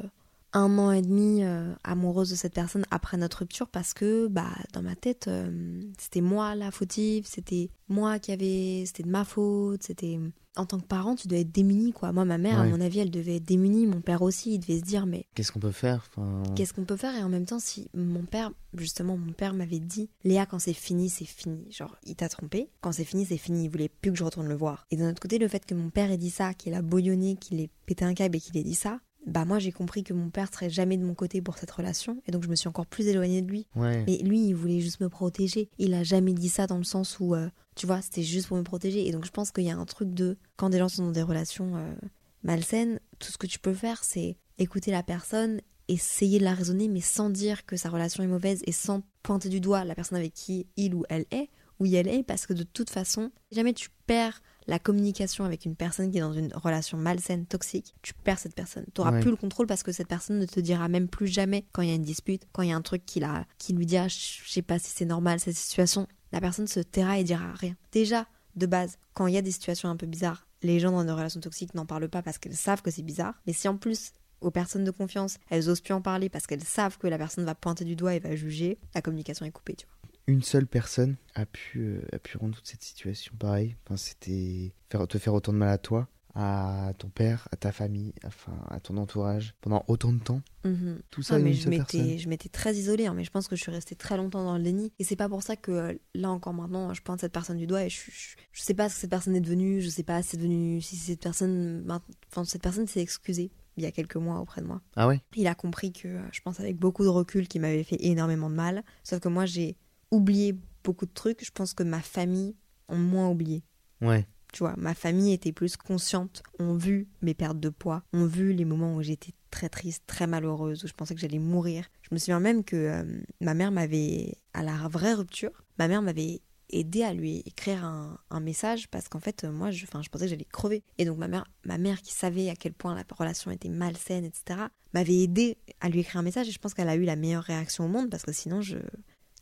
[0.53, 4.51] un an et demi euh, amoureuse de cette personne après notre rupture parce que bah
[4.73, 9.25] dans ma tête euh, c'était moi la fautive, c'était moi qui avait c'était de ma
[9.25, 10.19] faute, c'était
[10.57, 12.13] en tant que parent tu dois être démuni quoi.
[12.13, 14.79] Moi ma mère à mon avis elle devait être démunie, mon père aussi, il devait
[14.79, 16.43] se dire mais Qu'est-ce qu'on peut faire enfin...
[16.55, 17.15] qu'est-ce qu'on peut faire?
[17.15, 20.73] Et en même temps si mon père justement mon père m'avait dit Léa quand c'est
[20.73, 21.71] fini c'est fini.
[21.71, 22.71] Genre il t'a trompé.
[22.81, 23.65] Quand c'est fini c'est fini.
[23.65, 24.87] Il voulait plus que je retourne le voir.
[24.91, 27.37] Et d'un autre côté le fait que mon père ait dit ça qu'il a bouillonné
[27.37, 30.13] qu'il ait pété un câble et qu'il ait dit ça bah moi j'ai compris que
[30.13, 32.69] mon père serait jamais de mon côté pour cette relation et donc je me suis
[32.69, 33.67] encore plus éloignée de lui.
[33.77, 34.05] Ouais.
[34.07, 35.69] mais lui il voulait juste me protéger.
[35.79, 38.57] Il a jamais dit ça dans le sens où euh, tu vois c'était juste pour
[38.57, 39.07] me protéger.
[39.07, 41.13] Et donc je pense qu'il y a un truc de quand des gens sont dans
[41.13, 41.95] des relations euh,
[42.43, 46.89] malsaines tout ce que tu peux faire c'est écouter la personne essayer de la raisonner
[46.89, 50.19] mais sans dire que sa relation est mauvaise et sans pointer du doigt la personne
[50.19, 51.49] avec qui il ou elle est
[51.81, 55.65] où elle est parce que de toute façon si jamais tu perds la communication avec
[55.65, 58.85] une personne qui est dans une relation malsaine, toxique, tu perds cette personne.
[58.95, 59.21] Tu n'auras Ouais.
[59.21, 61.89] plus le contrôle parce que cette personne ne te dira même plus jamais quand il
[61.89, 63.97] y a une dispute, quand il y a un truc qui, la, qui lui dit
[63.97, 66.07] ah, je sais pas si c'est normal cette situation.
[66.33, 67.75] La personne se taira et dira rien.
[67.93, 71.05] Déjà, de base, quand il y a des situations un peu bizarres, les gens dans
[71.05, 73.41] des relations toxiques n'en parlent pas parce qu'elles savent que c'est bizarre.
[73.47, 74.13] Mais si en plus
[74.43, 77.45] aux personnes de confiance, elles osent plus en parler parce qu'elles savent que la personne
[77.45, 79.95] va pointer du doigt et va juger, la communication est coupée, tu vois.
[80.29, 83.77] Une seule personne a pu, euh, a pu rendre toute cette situation pareil.
[83.87, 87.73] Enfin, c'était faire, te faire autant de mal à toi, à ton père, à ta
[87.73, 90.43] famille, enfin, à ton entourage, pendant autant de temps.
[90.65, 91.01] Mhm.
[91.11, 92.03] Tout ça, Ah, une mais je seule personne.
[92.03, 94.45] m'étais, je m'étais très isolée, hein, mais je pense que je suis restée très longtemps
[94.45, 94.93] dans le déni.
[94.99, 97.67] Et c'est pas pour ça que euh, là encore maintenant, je pointe cette personne du
[97.67, 100.03] doigt et je, je, je sais pas ce que cette personne est devenue, je sais
[100.05, 101.85] pas si c'est devenu, si cette personne,
[102.31, 104.83] enfin cette personne s'est excusée il y a quelques mois auprès de moi.
[104.97, 105.23] Ah ouais?
[105.37, 108.51] Il a compris que, euh, je pense avec beaucoup de recul, qu'il m'avait fait énormément
[108.51, 108.83] de mal.
[109.05, 109.77] Sauf que moi, j'ai
[110.11, 111.45] oublié beaucoup de trucs.
[111.45, 112.57] Je pense que ma famille
[112.89, 113.63] ont moins oublié.
[114.01, 114.27] Ouais.
[114.53, 118.55] Tu vois, ma famille était plus consciente, ont vu mes pertes de poids, ont vu
[118.55, 121.87] les moments où j'étais très triste, très malheureuse, où je pensais que j'allais mourir.
[122.03, 123.05] Je me souviens même que euh,
[123.43, 126.41] ma mère m'avait, à la vraie rupture, ma mère m'avait
[126.71, 130.25] aidé à lui écrire un, un message parce qu'en fait, euh, moi, je, je pensais
[130.25, 130.83] que j'allais crever.
[130.99, 134.25] Et donc ma mère, ma mère qui savait à quel point la relation était malsaine,
[134.25, 134.61] etc.,
[134.95, 137.43] m'avait aidé à lui écrire un message et je pense qu'elle a eu la meilleure
[137.43, 138.79] réaction au monde parce que sinon, je...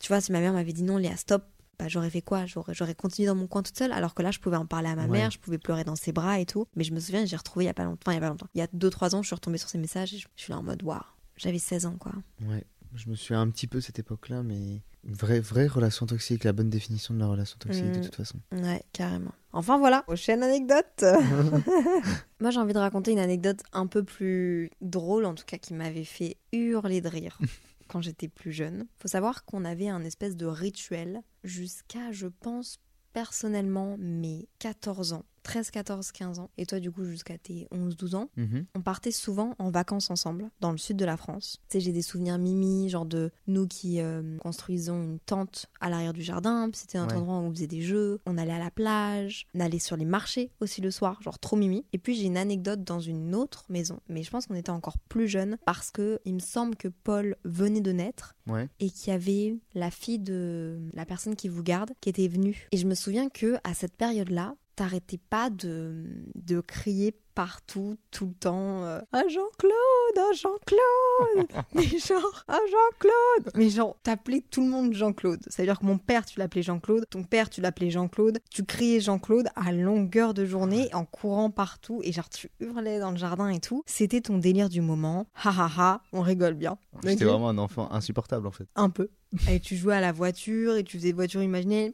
[0.07, 1.42] Tu vois, si ma mère m'avait dit non, Léa, stop,
[1.81, 2.47] bah, j'aurais fait quoi?
[2.47, 4.88] J'aurais, j'aurais continué dans mon coin toute seule alors que là je pouvais en parler
[4.88, 5.09] à ma Ouais.
[5.19, 7.64] mère je pouvais pleurer dans ses bras et tout mais je me souviens j'ai retrouvé
[7.64, 9.16] il y a pas longtemps enfin, il y a pas longtemps il y a 2-3
[9.16, 11.01] ans je suis retombée sur ces messages et je, je suis là en mode waouh
[11.37, 12.12] j'avais 16 ans quoi
[12.49, 12.62] Ouais.
[12.95, 16.53] Je me souviens un petit peu cette époque-là, mais une vraie, vraie relation toxique, la
[16.55, 18.03] bonne définition de la relation toxique de Mm.
[18.05, 18.38] toute façon.
[18.53, 21.03] ouais carrément enfin voilà prochaine anecdote
[22.40, 25.75] moi j'ai envie de raconter une anecdote un peu plus drôle en tout cas qui
[25.75, 27.38] m'avait fait hurler de rire
[27.88, 28.87] quand j'étais plus jeune.
[28.99, 32.79] Faut savoir qu'on avait un espèce de rituel jusqu'à je pense
[33.12, 37.97] personnellement mes 14 ans 13, 14, 15 ans, et toi du coup jusqu'à tes 11,
[37.97, 38.67] 12 ans, Mhm.
[38.75, 41.59] on partait souvent en vacances ensemble dans le sud de la France.
[41.69, 45.89] Tu sais, j'ai des souvenirs mimi, genre de nous qui euh, construisons une tente à
[45.89, 46.69] l'arrière du jardin.
[46.75, 47.15] C'était un Ouais.
[47.15, 48.19] endroit où on faisait des jeux.
[48.27, 51.57] On allait à la plage, on allait sur les marchés aussi le soir, genre trop
[51.57, 51.85] mimi.
[51.93, 54.99] Et puis j'ai une anecdote dans une autre maison, mais je pense qu'on était encore
[54.99, 58.69] plus jeunes parce que il me semble que Paul venait de naître Ouais.
[58.81, 62.67] et qu'il y avait la fille de la personne qui vous garde qui était venue.
[62.73, 68.27] Et je me souviens que à cette période-là, t'arrêtais pas de, de crier partout, tout
[68.27, 74.62] le temps euh, Ah Jean-Claude, ah Jean-Claude Mais genre, ah Jean-Claude Mais genre, t'appelais tout
[74.62, 75.40] le monde Jean-Claude.
[75.46, 79.49] C'est-à-dire que mon père, tu l'appelais Jean-Claude, ton père, tu l'appelais Jean-Claude, tu criais Jean-Claude
[79.55, 83.61] à longueur de journée, en courant partout, et genre tu hurlais dans le jardin et
[83.61, 83.83] tout.
[83.85, 85.27] C'était ton délire du moment.
[85.44, 86.79] Ha ha ha, on rigole bien.
[87.05, 88.66] J'étais Ok vraiment un enfant insupportable en fait.
[88.77, 89.11] un peu.
[89.51, 91.90] Et tu jouais à la voiture et tu faisais voiture imaginaire.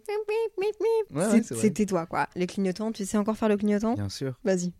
[1.10, 1.42] Ouais, ouais.
[1.42, 2.28] C'était toi, quoi.
[2.36, 3.94] Les clignotants, tu sais encore faire le clignotant?
[3.94, 4.38] Bien sûr.
[4.44, 4.72] Vas-y.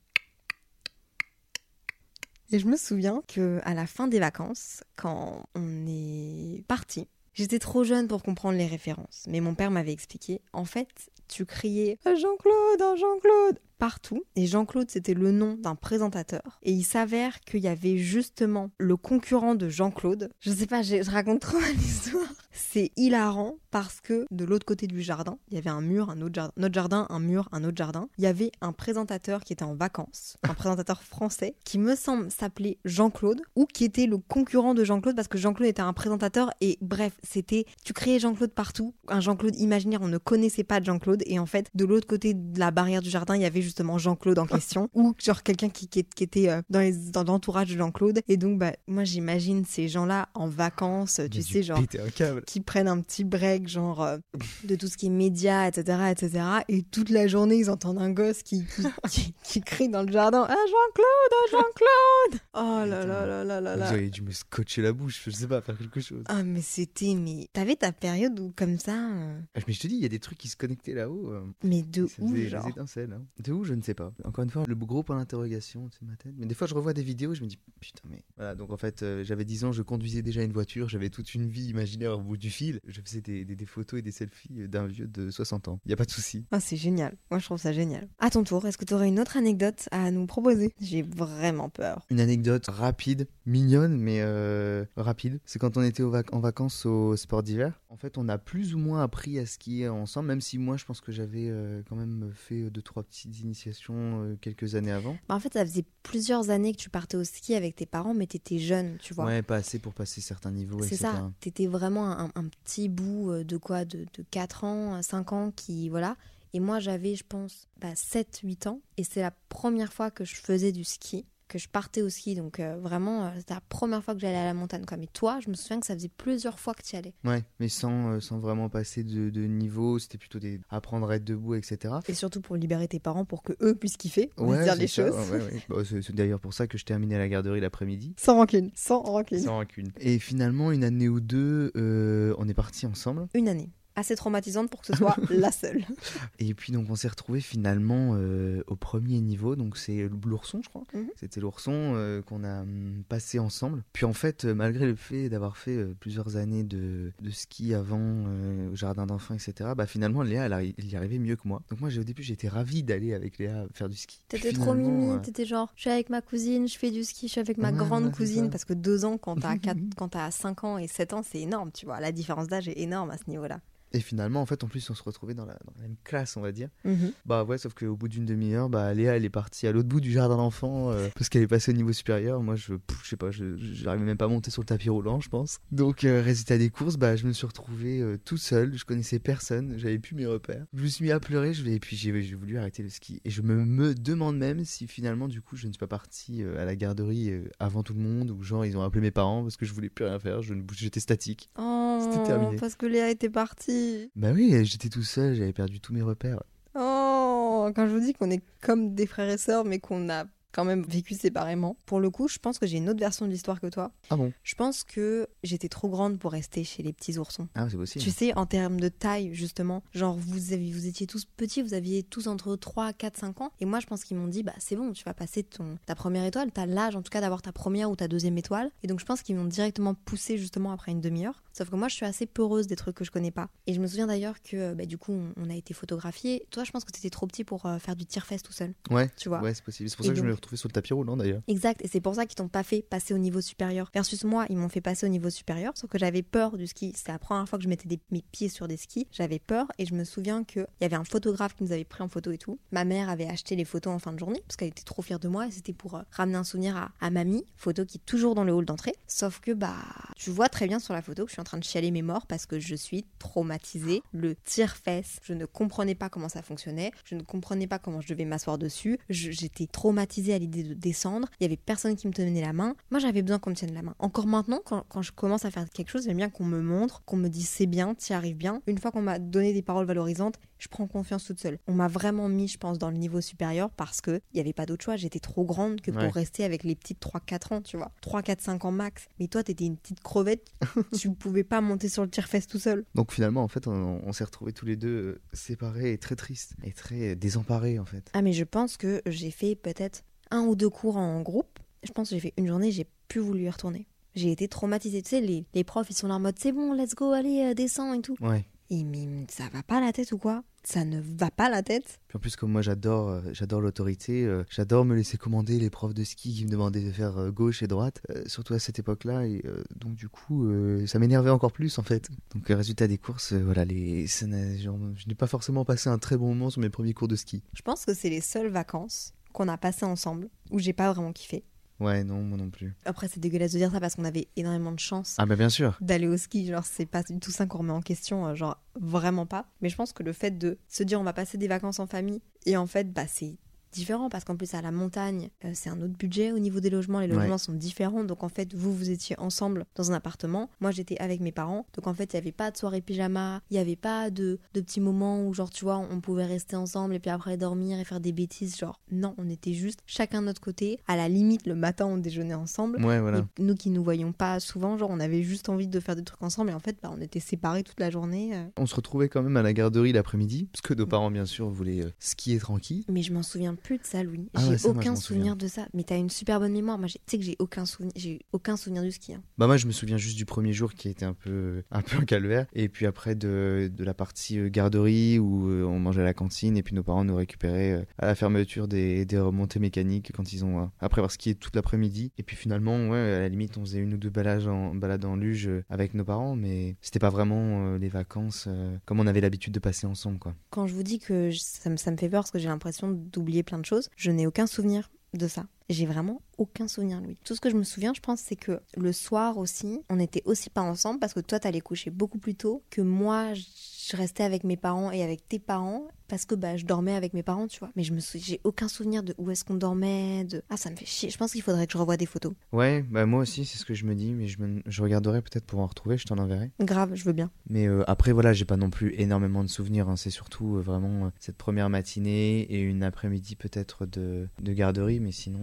[2.53, 7.59] Et je me souviens que à la fin des vacances, quand on est parti, j'étais
[7.59, 9.25] trop jeune pour comprendre les références.
[9.27, 10.43] Mais mon père m'avait expliqué.
[10.53, 14.25] En fait, tu criais Jean-Claude, Jean-Claude partout.
[14.37, 16.59] Et Jean-Claude, c'était le nom d'un présentateur.
[16.63, 20.31] Et il s'avère qu'il y avait justement le concurrent de Jean-Claude.
[20.41, 22.33] Je sais pas, je raconte trop l'histoire.
[22.53, 26.21] C'est hilarant parce que de l'autre côté du jardin, il y avait un mur, un
[26.21, 28.09] autre jardin, notre jardin, un mur, un autre jardin.
[28.19, 32.31] Il y avait un présentateur qui était en vacances, un présentateur français qui me semble
[32.31, 36.51] s'appeler Jean-Claude ou qui était le concurrent de Jean-Claude parce que Jean-Claude était un présentateur
[36.61, 40.85] et bref, c'était tu créais Jean-Claude partout, un Jean-Claude imaginaire, on ne connaissait pas de
[40.85, 43.63] Jean-Claude et en fait, de l'autre côté de la barrière du jardin, il y avait
[43.73, 47.25] justement Jean-Claude en question, ou genre quelqu'un qui, qui, qui était euh, dans les- dans
[47.25, 48.21] l'entourage de Jean-Claude.
[48.29, 52.43] Et donc, bah, moi, j'imagine ces gens-là en vacances, tu sais, genre péter un câble.
[52.47, 54.19] qui prennent un petit break, genre euh,
[54.65, 56.45] de tout ce qui est médias, etc., etc.
[56.69, 60.13] Et toute la journée, ils entendent un gosse qui, qui, qui- qui crie dans le
[60.13, 63.91] jardin Ah, Jean-Claude, ah, Jean-Claude Oh là là là là là Vous là.
[63.93, 66.23] auriez dû me scotcher la bouche, je sais pas, faire quelque chose.
[66.27, 67.15] Ah, mais c'était.
[67.15, 68.93] Mais t'avais ta période où, comme ça.
[68.95, 71.31] euh, Ah, Mais je te dis, il y a des trucs qui se connectaient là-haut.
[71.31, 73.13] euh, Mais de où, genre des étincelles.
[73.15, 73.23] hein.
[73.43, 74.13] De où, je ne sais pas.
[74.25, 76.33] Encore une fois, le gros point d'interrogation, c'est ma tête.
[76.37, 78.23] Mais des fois, je revois des vidéos, je me dis, putain, mais.
[78.37, 81.35] Voilà, donc en fait, euh, j'avais 10 ans, je conduisais déjà une voiture, j'avais toute
[81.35, 82.81] une vie imaginaire au bout du fil.
[82.87, 85.79] Je faisais des, des- des photos et des selfies d'un vieux de 60 ans.
[85.85, 86.45] Il n'y a pas de souci.
[86.51, 87.17] Ah, c'est génial.
[87.31, 88.09] Moi, je trouve ça génial.
[88.19, 90.73] À ton tour, est-ce que tu aurais une autre anecdote à nous proposer?
[90.81, 92.05] J'ai vraiment peur.
[92.11, 95.41] Une anecdote rapide, mignonne, mais euh, rapide.
[95.45, 97.81] C'est quand on était vac- en vacances au sport d'hiver.
[97.89, 100.85] En fait, on a plus ou moins appris à skier ensemble, même si moi, je
[100.85, 105.17] pense que j'avais euh, quand même fait deux, trois petites initiations euh, quelques années avant?
[105.29, 108.15] Bah, en fait, ça faisait plusieurs années que tu partais au ski avec tes parents,
[108.15, 109.27] mais t'étais jeune, tu vois.
[109.27, 113.31] Ouais, pas assez pour passer certains niveaux, C'est ça, t'étais vraiment un, un petit bout
[113.31, 116.17] euh, de quoi de, de 4 ans, 5 ans qui, voilà.
[116.55, 118.81] Et moi, j'avais, je pense, bah, 7-8 ans.
[118.97, 122.35] Et c'est la première fois que je faisais du ski, que je partais au ski.
[122.35, 124.85] Donc euh, vraiment, euh, c'était la première fois que j'allais à la montagne.
[124.87, 124.97] Quoi.
[124.97, 127.13] Mais toi, je me souviens que ça faisait plusieurs fois que tu y allais.
[127.25, 131.17] Ouais, mais sans, euh, sans vraiment passer de, de niveau, c'était plutôt des apprendre à
[131.17, 131.95] être debout, etc.
[132.09, 135.07] Et surtout pour libérer tes parents, pour que eux puissent kiffer, se dire les ça,
[135.07, 135.31] choses.
[135.31, 135.63] ouais, ouais.
[135.69, 138.15] Bah, c'est d'ailleurs pour ça que je terminais à la garderie l'après-midi.
[138.19, 139.41] Sans rancune, sans rancune.
[139.41, 139.93] Sans rancune.
[140.01, 143.29] Et finalement, une année ou deux, euh, on est partis ensemble.
[143.35, 143.71] Une année.
[143.95, 145.85] Assez traumatisante pour que ce soit la seule.
[146.39, 150.69] Et puis donc on s'est retrouvés finalement euh, au premier niveau, donc c'est l'ourson je
[150.71, 150.85] crois.
[150.95, 151.09] Mhm.
[151.17, 153.83] C'était l'ourson euh, qu'on a hum, passé ensemble.
[153.93, 157.75] Puis en fait, euh, malgré le fait d'avoir fait euh, plusieurs années de, de ski
[157.75, 158.25] avant
[158.73, 161.63] au jardin d'enfants, etc., bah finalement Léa elle, arri- elle y arrivait mieux que moi.
[161.71, 164.23] Donc moi au début j'étais ravi d'aller avec Léa faire du ski.
[164.29, 167.33] T'étais trop mimi, t'étais genre, je suis avec ma cousine, je fais du ski, je
[167.33, 170.79] suis avec ma Ouais, grande ouais, cousine, parce que deux ans quand t'as 5 ans
[170.79, 172.01] et 7 ans, c'est énorme, tu vois.
[172.01, 173.61] La différence d'âge est énorme à ce niveau-là.
[173.93, 176.37] Et finalement en fait en plus on se retrouvait dans la, dans la même classe
[176.37, 176.69] on va dire.
[176.85, 177.13] Mhm.
[177.27, 180.01] Bah ouais, sauf qu'au bout d'une demi-heure, bah Léa elle est partie à l'autre bout
[180.01, 182.43] du jardin d'enfants euh, parce qu'elle est passée au niveau supérieur.
[182.43, 185.21] Moi je, je sais pas, je j'arrivais même pas à monter sur le tapis roulant,
[185.21, 185.59] je pense.
[185.71, 188.77] Donc euh, résultat des courses, bah je me suis retrouvé euh, tout seul.
[188.77, 190.65] Je connaissais personne, j'avais plus mes repères.
[190.75, 193.21] Je me suis mis à pleurer, je vais et puis j'ai voulu arrêter le ski.
[193.25, 196.43] Et je me, me demande même si finalement du coup je ne suis pas parti
[196.43, 199.43] euh, à la garderie avant tout le monde ou genre ils ont appelé mes parents
[199.43, 200.43] parce que je voulais plus rien faire.
[200.43, 201.51] Je j'étais statique.
[201.59, 202.57] Oh, C'était terminé.
[202.57, 203.82] parce que Léa était partie.
[204.17, 206.43] Bah oui, j'étais tout seul, j'avais perdu tous mes repères.
[206.75, 210.25] Oh, quand je vous dis qu'on est comme des frères et sœurs, mais qu'on a
[210.53, 211.77] quand même vécu séparément.
[211.87, 213.91] Pour le coup, je pense que j'ai une autre version de l'histoire que toi.
[214.11, 214.33] Ah bon?
[214.45, 217.49] Je pense que j'étais trop grande pour rester chez les petits oursons.
[217.55, 218.05] Ah c'est possible.
[218.05, 222.03] Tu sais, en termes de taille, justement, genre vous, vous étiez tous petits, vous aviez
[222.03, 223.53] tous entre 3, 4, 5 ans.
[223.61, 225.95] Et moi, je pense qu'ils m'ont dit, bah c'est bon, tu vas passer ton, ta
[225.95, 228.71] première étoile, t'as l'âge en tout cas d'avoir ta première ou ta deuxième étoile.
[228.83, 231.43] Et donc je pense qu'ils m'ont directement poussé justement après une demi-heure.
[231.55, 233.49] Sauf que moi, je suis assez peureuse des trucs que je connais pas.
[233.67, 236.47] Et je me souviens d'ailleurs que bah, du coup, on, on a été photographiés.
[236.51, 239.11] Toi, je pense que t'étais trop petit pour euh, faire du tir-fest tout seul, Ouais.
[239.17, 239.41] tu vois.
[239.43, 239.89] Ouais, c'est possible.
[239.91, 241.43] C'est pour Et ça que je me retrouvé sur le tapis roulant d'ailleurs.
[241.49, 243.91] Exact, et c'est pour ça qu'ils t'ont pas fait passer au niveau supérieur.
[243.95, 246.93] Versus moi, ils m'ont fait passer au niveau supérieur, sauf que j'avais peur du ski.
[246.95, 249.07] C'était la première fois que je mettais mes pieds sur des skis.
[249.13, 252.03] J'avais peur, et je me souviens qu'il y avait un photographe qui nous avait pris
[252.03, 252.59] en photo et tout.
[252.71, 255.19] Ma mère avait acheté les photos en fin de journée, parce qu'elle était trop fière
[255.19, 257.45] de moi, et c'était pour euh, ramener un souvenir à, à mamie.
[257.57, 258.95] Photo qui est toujours dans le hall d'entrée.
[259.07, 259.77] Sauf que, bah,
[260.17, 262.03] tu vois très bien sur la photo que je suis en train de chialer mes
[262.03, 264.03] morts parce que je suis traumatisée.
[264.13, 266.93] Le tire-fesse, je ne comprenais pas comment ça fonctionnait.
[267.05, 268.99] Je ne comprenais pas comment je devais m'asseoir dessus.
[269.09, 271.29] J'étais traumatisée à l'idée de descendre.
[271.41, 272.75] Il y avait personne qui me tenait la main.
[272.91, 273.95] Moi, j'avais besoin qu'on me tienne la main.
[273.99, 277.03] Encore maintenant, quand, quand je commence à faire quelque chose, j'aime bien qu'on me montre,
[277.05, 278.61] qu'on me dise c'est bien, t'y arrives bien.
[278.67, 281.59] Une fois qu'on m'a donné des paroles valorisantes, je prends confiance toute seule.
[281.67, 284.53] On m'a vraiment mis, je pense, dans le niveau supérieur parce que il y avait
[284.53, 284.97] pas d'autre choix.
[284.97, 286.09] J'étais trop grande que pour Ouais.
[286.09, 287.91] rester avec les petites 3-4 ans, tu vois.
[288.01, 289.07] 3, 4, 5 ans max.
[289.19, 290.53] Mais toi, t'étais une petite crevette.
[290.99, 292.85] tu pouvais pas monter sur le tire-fesse tout seul.
[292.95, 296.17] Donc finalement, en fait, on, on s'est retrouvés tous les deux euh, séparés et très
[296.17, 298.11] tristes et très euh, désemparés en fait.
[298.13, 301.59] Ah mais je pense que j'ai fait peut-être un ou deux cours en groupe.
[301.85, 303.87] Je pense que j'ai fait une journée, j'ai plus voulu y retourner.
[304.15, 305.03] J'ai été traumatisée.
[305.03, 307.51] Tu sais, les, les profs, ils sont là en mode c'est bon, let's go, allez,
[307.51, 308.17] euh, descends et tout.
[308.21, 308.45] Ouais.
[308.71, 310.45] Et mais ça va pas la tête ou quoi?
[310.65, 314.25] Ça ne va pas la tête Puis en plus, comme moi, j'adore, euh, j'adore l'autorité.
[314.25, 317.31] euh, j'adore me laisser commander les profs de ski qui me demandaient de faire euh,
[317.31, 319.27] gauche et droite, surtout à cette époque-là.
[319.27, 319.43] Et
[319.77, 320.49] donc du coup,
[320.87, 322.09] ça m'énervait encore plus en fait.
[322.35, 326.29] Donc résultat des courses, voilà, les, genre, je n'ai pas forcément passé un très bon
[326.29, 327.43] moment sur mes premiers cours de ski.
[327.53, 331.13] Je pense que c'est les seules vacances qu'on a passées ensemble où j'ai pas vraiment
[331.13, 331.45] kiffé.
[331.81, 332.75] Ouais, non, moi non plus.
[332.85, 335.49] Après, c'est dégueulasse de dire ça parce qu'on avait énormément de chance Ah bah bien
[335.49, 335.77] sûr.
[335.81, 336.47] d'aller au ski.
[336.47, 339.47] Genre, c'est pas du tout ça qu'on remet en question, euh, genre vraiment pas.
[339.63, 341.89] Mais je pense que le fait de se dire on va passer des vacances en
[341.89, 343.37] famille et en fait, bah c'est
[343.73, 346.71] différent parce qu'en plus, à la montagne, euh, c'est un autre budget au niveau des
[346.71, 347.01] logements.
[347.01, 347.39] Les logements Ouais.
[347.39, 348.05] sont différents.
[348.05, 350.51] Donc, en fait, vous, vous étiez ensemble dans un appartement.
[350.61, 351.67] Moi, j'étais avec mes parents.
[351.75, 353.41] Donc, en fait, il n'y avait pas de soirée pyjama.
[353.51, 356.57] Il n'y avait pas de, de petits moments où, genre, tu vois, on pouvait rester
[356.57, 358.57] ensemble et puis après dormir et faire des bêtises.
[358.59, 360.79] Genre, non, on était juste chacun de notre côté.
[360.87, 362.85] À la limite, le matin, on déjeunait ensemble.
[362.85, 363.19] Ouais, voilà.
[363.39, 366.05] Et nous qui nous voyions pas souvent, genre, on avait juste envie de faire des
[366.05, 366.51] trucs ensemble.
[366.51, 368.31] Et en fait, bah, on était séparés toute la journée.
[368.35, 368.45] euh.
[368.59, 371.49] On se retrouvait quand même à la garderie l'après-midi, parce que nos parents, bien sûr,
[371.49, 372.85] voulaient euh, skier tranquille.
[372.89, 374.29] Mais je m'en souviens plus de ça, Louis.
[374.35, 375.67] Ah j'ai ouais, moi, aucun souvenir de ça.
[375.75, 376.79] Mais t'as une super bonne mémoire.
[376.79, 377.93] Moi, tu sais que j'ai aucun souvenir.
[377.97, 379.15] J'ai aucun souvenir du ski.
[379.15, 379.23] hein.
[379.39, 381.97] Bah moi je me souviens juste du premier jour qui était un peu un peu
[381.99, 386.03] un calvaire et puis après de, de la partie euh, garderie où euh, on mangeait
[386.03, 389.19] à la cantine et puis nos parents nous récupéraient euh, à la fermeture des, des
[389.19, 393.21] remontées mécaniques quand ils ont après avoir skié toute l'après-midi et puis finalement ouais à
[393.21, 396.37] la limite on faisait une ou deux balades en balades en luge avec nos parents
[396.37, 398.49] mais c'était pas vraiment les vacances
[398.85, 400.35] comme on avait l'habitude de passer ensemble quoi.
[400.51, 402.49] Quand je vous dis que je- ça, me- ça me fait peur parce que j'ai
[402.49, 405.47] l'impression d'oublier de choses, je n'ai aucun souvenir de ça.
[405.69, 407.17] J'ai vraiment aucun souvenir, Louis.
[407.25, 410.23] Tout ce que je me souviens, je pense, c'est que le soir aussi, on n'était
[410.27, 413.33] aussi pas ensemble parce que toi, t'allais coucher beaucoup plus tôt que moi.
[413.35, 417.15] Je restais avec mes parents et avec tes parents parce que bah, je dormais avec
[417.15, 417.71] mes parents, tu vois.
[417.75, 420.25] Mais je me sou- j'ai aucun souvenir de où est-ce qu'on dormait.
[420.25, 420.43] De...
[420.51, 421.09] Ah, ça me fait chier.
[421.09, 422.35] Je pense qu'il faudrait que je revoie des photos.
[422.53, 425.23] Ouais bah moi aussi c'est ce que je me dis mais je, me- je regarderai
[425.23, 426.51] peut-être pour en retrouver je t'en enverrai.
[426.61, 427.31] Grave, je veux bien.
[427.49, 429.89] Mais euh, après, voilà, j'ai pas non plus énormément de souvenirs.
[429.89, 429.97] hein.
[429.97, 435.01] C'est surtout euh, vraiment euh, cette première matinée et une après-midi peut-être de, de garderie.
[435.01, 435.41] Mais sinon,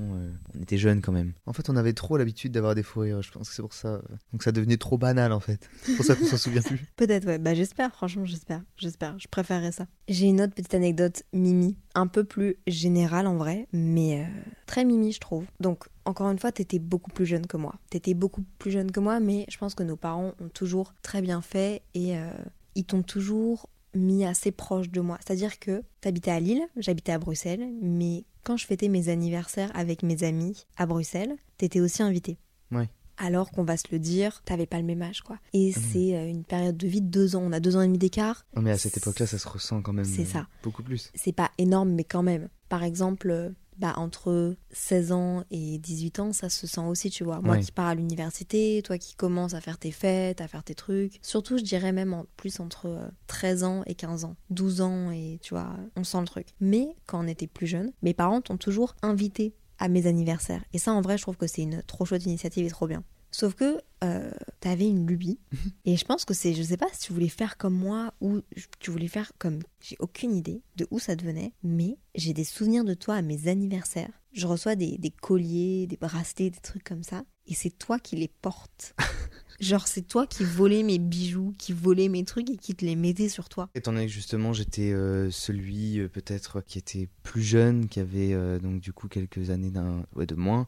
[0.56, 1.34] on était jeunes quand même.
[1.48, 3.22] En fait, on avait trop l'habitude d'avoir des fous rires.
[3.24, 4.02] Je pense que c'est pour ça.
[4.34, 5.68] Donc ça devenait trop banal en fait.
[5.84, 6.80] C'est pour ça qu'on s'en souvient plus.
[6.96, 7.40] Peut-être, ouais.
[7.40, 8.62] Bah, j'espère, franchement, j'espère.
[8.78, 9.18] J'espère.
[9.18, 9.88] Je préférerais ça.
[10.08, 14.26] J'ai une autre petite anecdote mimi, un peu plus générale en vrai, mais euh,
[14.66, 15.46] très mimi, je trouve.
[15.60, 17.76] Donc, encore une fois, t'étais beaucoup plus jeune que moi.
[17.90, 21.22] T'étais beaucoup plus jeune que moi, mais je pense que nos parents ont toujours très
[21.22, 22.32] bien fait et euh,
[22.76, 25.18] ils t'ont toujours mis assez proche de moi.
[25.26, 30.04] C'est-à-dire que t'habitais à Lille, j'habitais à Bruxelles, mais quand je fêtais mes anniversaires avec
[30.04, 32.38] mes amis à Bruxelles, t'étais aussi invité.
[32.72, 32.90] Ouais.
[33.22, 35.38] Alors qu'on va se le dire, t'avais pas le même âge, quoi.
[35.54, 35.82] Et non.
[35.92, 37.42] c'est euh, une période de vie de deux ans.
[37.44, 38.46] On a deux ans et demi d'écart.
[38.56, 40.06] Non, mais à cette époque-là, ça se ressent quand même.
[40.06, 40.48] C'est euh, ça.
[40.64, 41.12] Beaucoup plus.
[41.16, 42.50] C'est pas énorme, mais quand même.
[42.70, 47.24] Par exemple, euh, bah, entre 16 ans et 18 ans, ça se sent aussi, tu
[47.24, 47.40] vois.
[47.42, 47.62] Moi Ouais.
[47.62, 51.18] qui pars à l'université, toi qui commences à faire tes fêtes, à faire tes trucs.
[51.22, 54.36] Surtout, je dirais même en plus entre euh, 13 ans et 15 ans.
[54.50, 56.48] 12 ans et tu vois, on sent le truc.
[56.60, 60.64] Mais quand on était plus jeune, mes parents t'ont toujours invité à mes anniversaires.
[60.74, 63.04] Et ça, en vrai, je trouve que c'est une trop chouette initiative et trop bien.
[63.32, 65.40] Sauf que euh, t'avais une lubie.
[65.86, 68.42] et je pense que c'est, je sais pas si tu voulais faire comme moi ou
[68.80, 69.60] tu voulais faire comme.
[69.82, 73.48] J'ai aucune idée de où ça devenait, mais j'ai des souvenirs de toi à mes
[73.48, 74.12] anniversaires.
[74.34, 77.24] Je reçois des, des colliers, des bracelets, des trucs comme ça.
[77.48, 78.96] Et c'est toi qui les portes.
[79.60, 82.96] Genre, c'est toi qui volais mes bijoux, qui volais mes trucs et qui te les
[82.96, 83.70] mettais sur toi.
[83.76, 88.32] Étant donné que justement j'étais euh, celui euh, peut-être qui était plus jeune, qui avait
[88.34, 90.66] euh, donc du coup quelques années d'un ouais, de moins,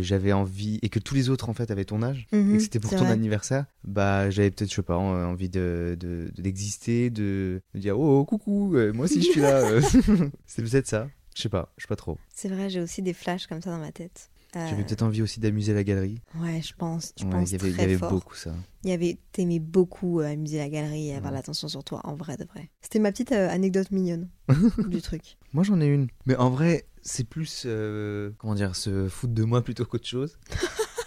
[0.00, 2.62] j'avais envie et que tous les autres en fait avaient ton âge et Mhm, que
[2.62, 3.12] c'était pour c'est ton vrai.
[3.12, 7.98] anniversaire, bah j'avais peut-être je sais pas envie de de- de- d'exister, de, de dire
[7.98, 9.62] oh coucou, euh, moi aussi je suis là.
[10.46, 11.08] C'était peut-être ça.
[11.40, 12.18] Je sais pas, je sais pas trop.
[12.34, 14.28] C'est vrai, j'ai aussi des flashs comme ça dans ma tête.
[14.56, 16.20] Euh, J'avais peut-être envie aussi d'amuser la galerie.
[16.34, 17.14] Ouais, je pense.
[17.18, 18.10] Je Ouais, pense il y avait, il y avait fort.
[18.10, 18.52] beaucoup ça.
[18.84, 21.38] Il y avait, t'aimais beaucoup euh, amuser la galerie et avoir Ouais.
[21.38, 22.68] l'attention sur toi, en vrai de vrai.
[22.82, 24.28] C'était ma petite euh, anecdote mignonne
[24.88, 25.38] du truc.
[25.54, 26.08] Moi j'en ai une.
[26.26, 30.36] Mais en vrai, c'est plus euh, comment dire, se foutre de moi plutôt qu'autre chose.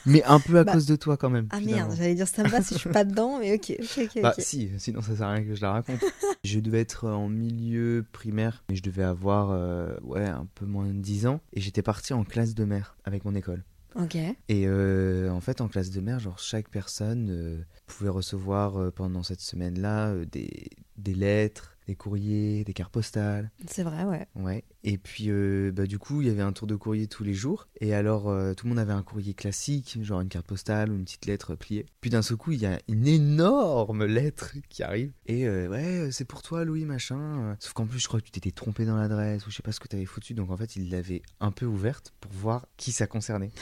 [0.05, 0.73] Mais un peu à Bah.
[0.73, 1.47] cause de toi quand même.
[1.51, 1.87] Ah finalement.
[1.87, 4.21] merde, j'allais dire ça me va si je suis pas dedans, mais ok, ok, ok.
[4.21, 6.03] Bah si, sinon ça sert à rien que je la raconte.
[6.43, 10.87] je devais être en milieu primaire, mais je devais avoir euh, ouais un peu moins
[10.87, 13.63] de 10 ans et j'étais parti en classe de mer avec mon école.
[13.95, 14.15] Ok.
[14.15, 14.35] Et
[14.67, 19.21] euh, en fait en classe de mer, genre chaque personne euh, pouvait recevoir euh, pendant
[19.23, 23.51] cette semaine-là euh, des, des lettres, des courriers, des cartes postales.
[23.67, 24.25] C'est vrai, ouais.
[24.35, 24.63] Ouais.
[24.83, 27.33] Et puis, euh, bah, du coup, il y avait un tour de courrier tous les
[27.33, 27.67] jours.
[27.79, 30.95] Et alors, euh, tout le monde avait un courrier classique, genre une carte postale ou
[30.95, 31.85] une petite lettre pliée.
[32.01, 35.11] Puis d'un seul coup, il y a une énorme lettre qui arrive.
[35.25, 37.55] Et euh, ouais, c'est pour toi, Louis, machin.
[37.59, 39.71] Sauf qu'en plus, je crois que tu t'étais trompé dans l'adresse ou je sais pas
[39.71, 40.33] ce que tu avais foutu.
[40.33, 43.51] Donc en fait, il l'avait un peu ouverte pour voir qui ça concernait.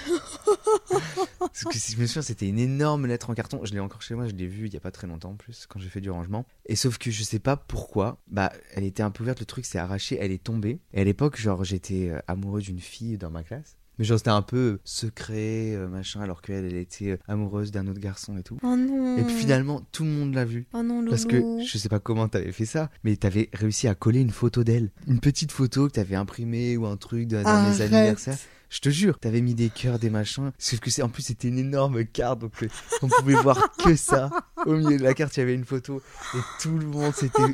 [1.39, 3.61] Parce que si je me souviens, c'était une énorme lettre en carton.
[3.63, 5.35] Je l'ai encore chez moi, je l'ai vue il y a pas très longtemps en
[5.35, 6.45] plus, quand j'ai fait du rangement.
[6.65, 9.65] Et sauf que je sais pas pourquoi, bah, elle était un peu ouverte, le truc
[9.65, 10.79] s'est arraché, elle est tombée.
[11.11, 13.75] L'époque, genre, j'étais euh, amoureux d'une fille dans ma classe.
[13.99, 17.85] Mais genre, c'était un peu secret, euh, machin, alors qu'elle, elle était euh, amoureuse d'un
[17.87, 18.57] autre garçon et tout.
[18.63, 19.17] Oh non.
[19.17, 20.67] Et puis finalement, tout le monde l'a vu.
[20.73, 21.05] Oh non.
[21.09, 24.29] Parce que je sais pas comment t'avais fait ça, mais t'avais réussi à coller une
[24.29, 24.89] photo d'elle.
[25.07, 28.37] Une petite photo que t'avais imprimée ou un truc d'un de mes anniversaires.
[28.71, 30.53] Je te jure, t'avais mis des cœurs, des machins.
[30.57, 32.69] Sauf que c'est en plus c'était une énorme carte, donc euh,
[33.01, 34.29] on pouvait voir que ça.
[34.65, 36.01] Au milieu de la carte, il y avait une photo
[36.33, 37.53] et tout le monde s'était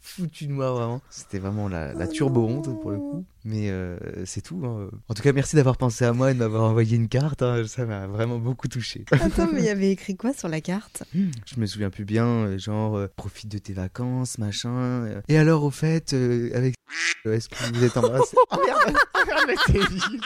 [0.00, 1.02] foutu de moi vraiment.
[1.10, 3.24] C'était vraiment la, la turbo honte pour le coup.
[3.48, 4.60] Mais euh, c'est tout.
[4.66, 4.90] hein.
[5.08, 7.42] En tout cas, merci d'avoir pensé à moi et de m'avoir envoyé une carte.
[7.42, 7.62] hein.
[7.68, 9.04] Ça m'a vraiment beaucoup touché.
[9.12, 11.04] Attends, mais il y avait écrit quoi sur la carte?
[11.14, 15.20] Je me souviens plus bien, euh, genre euh, profite de tes vacances, machin.
[15.28, 16.74] Et alors au fait, euh, avec
[17.24, 18.96] est-ce que vous êtes embrassés Oh merde,
[19.28, 20.20] merde.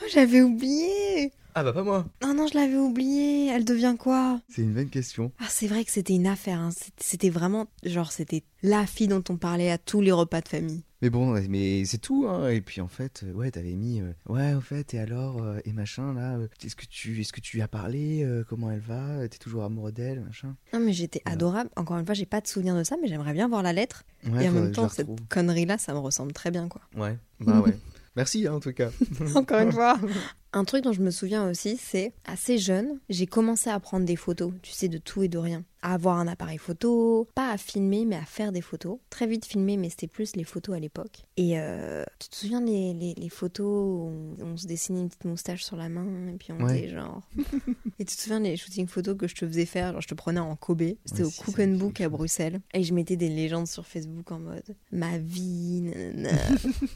[0.00, 2.04] Oh, J'avais oublié Ah bah pas moi.
[2.22, 3.46] Oh non, je l'avais oublié.
[3.46, 4.42] Elle devient quoi?
[4.50, 5.32] C'est une bonne question.
[5.38, 6.60] Ah, c'est vrai que c'était une affaire.
[6.60, 6.68] hein.
[7.00, 10.82] C'était- vraiment, genre, c'était la fille dont on parlait à tous les repas de famille.
[11.00, 12.26] Mais bon, mais c'est tout.
[12.28, 12.50] Hein.
[12.50, 15.58] Et puis en fait, euh, ouais, t'avais mis, euh, ouais, au fait, et alors, euh,
[15.64, 18.70] et machin là, euh, est-ce que tu, est-ce que tu lui as parlé, euh, comment
[18.70, 20.54] elle va, t'es toujours amoureux d'elle, machin.
[20.74, 21.36] Non, mais j'étais Voilà.
[21.36, 21.70] adorable.
[21.76, 24.04] Encore une fois, j'ai pas de souvenir de ça, mais j'aimerais bien voir la lettre.
[24.30, 26.82] Ouais, Et en même temps, cette connerie-là, ça me ressemble très bien, quoi.
[26.94, 27.76] Ouais, bah ouais.
[28.14, 28.90] Merci hein, en tout cas.
[29.34, 29.98] Encore une fois.
[30.56, 34.16] Un truc dont je me souviens aussi, c'est assez jeune, j'ai commencé à prendre des
[34.16, 35.64] photos, tu sais, de tout et de rien.
[35.88, 38.98] À avoir un appareil photo, pas à filmer, mais à faire des photos.
[39.08, 41.22] Très vite filmé, mais c'était plus les photos à l'époque.
[41.36, 44.10] Et euh, tu te souviens les, les, les photos où
[44.40, 46.74] on, on se dessinait une petite moustache sur la main, et puis on Ouais.
[46.82, 47.22] faisait genre.
[48.00, 50.14] et tu te souviens les shootings photos que je te faisais faire, genre je te
[50.14, 52.08] prenais en Kobe, c'était Ouais, au si, Cook and Book à.
[52.08, 56.30] Bruxelles, et je mettais des légendes sur Facebook en mode ma vie, nanana.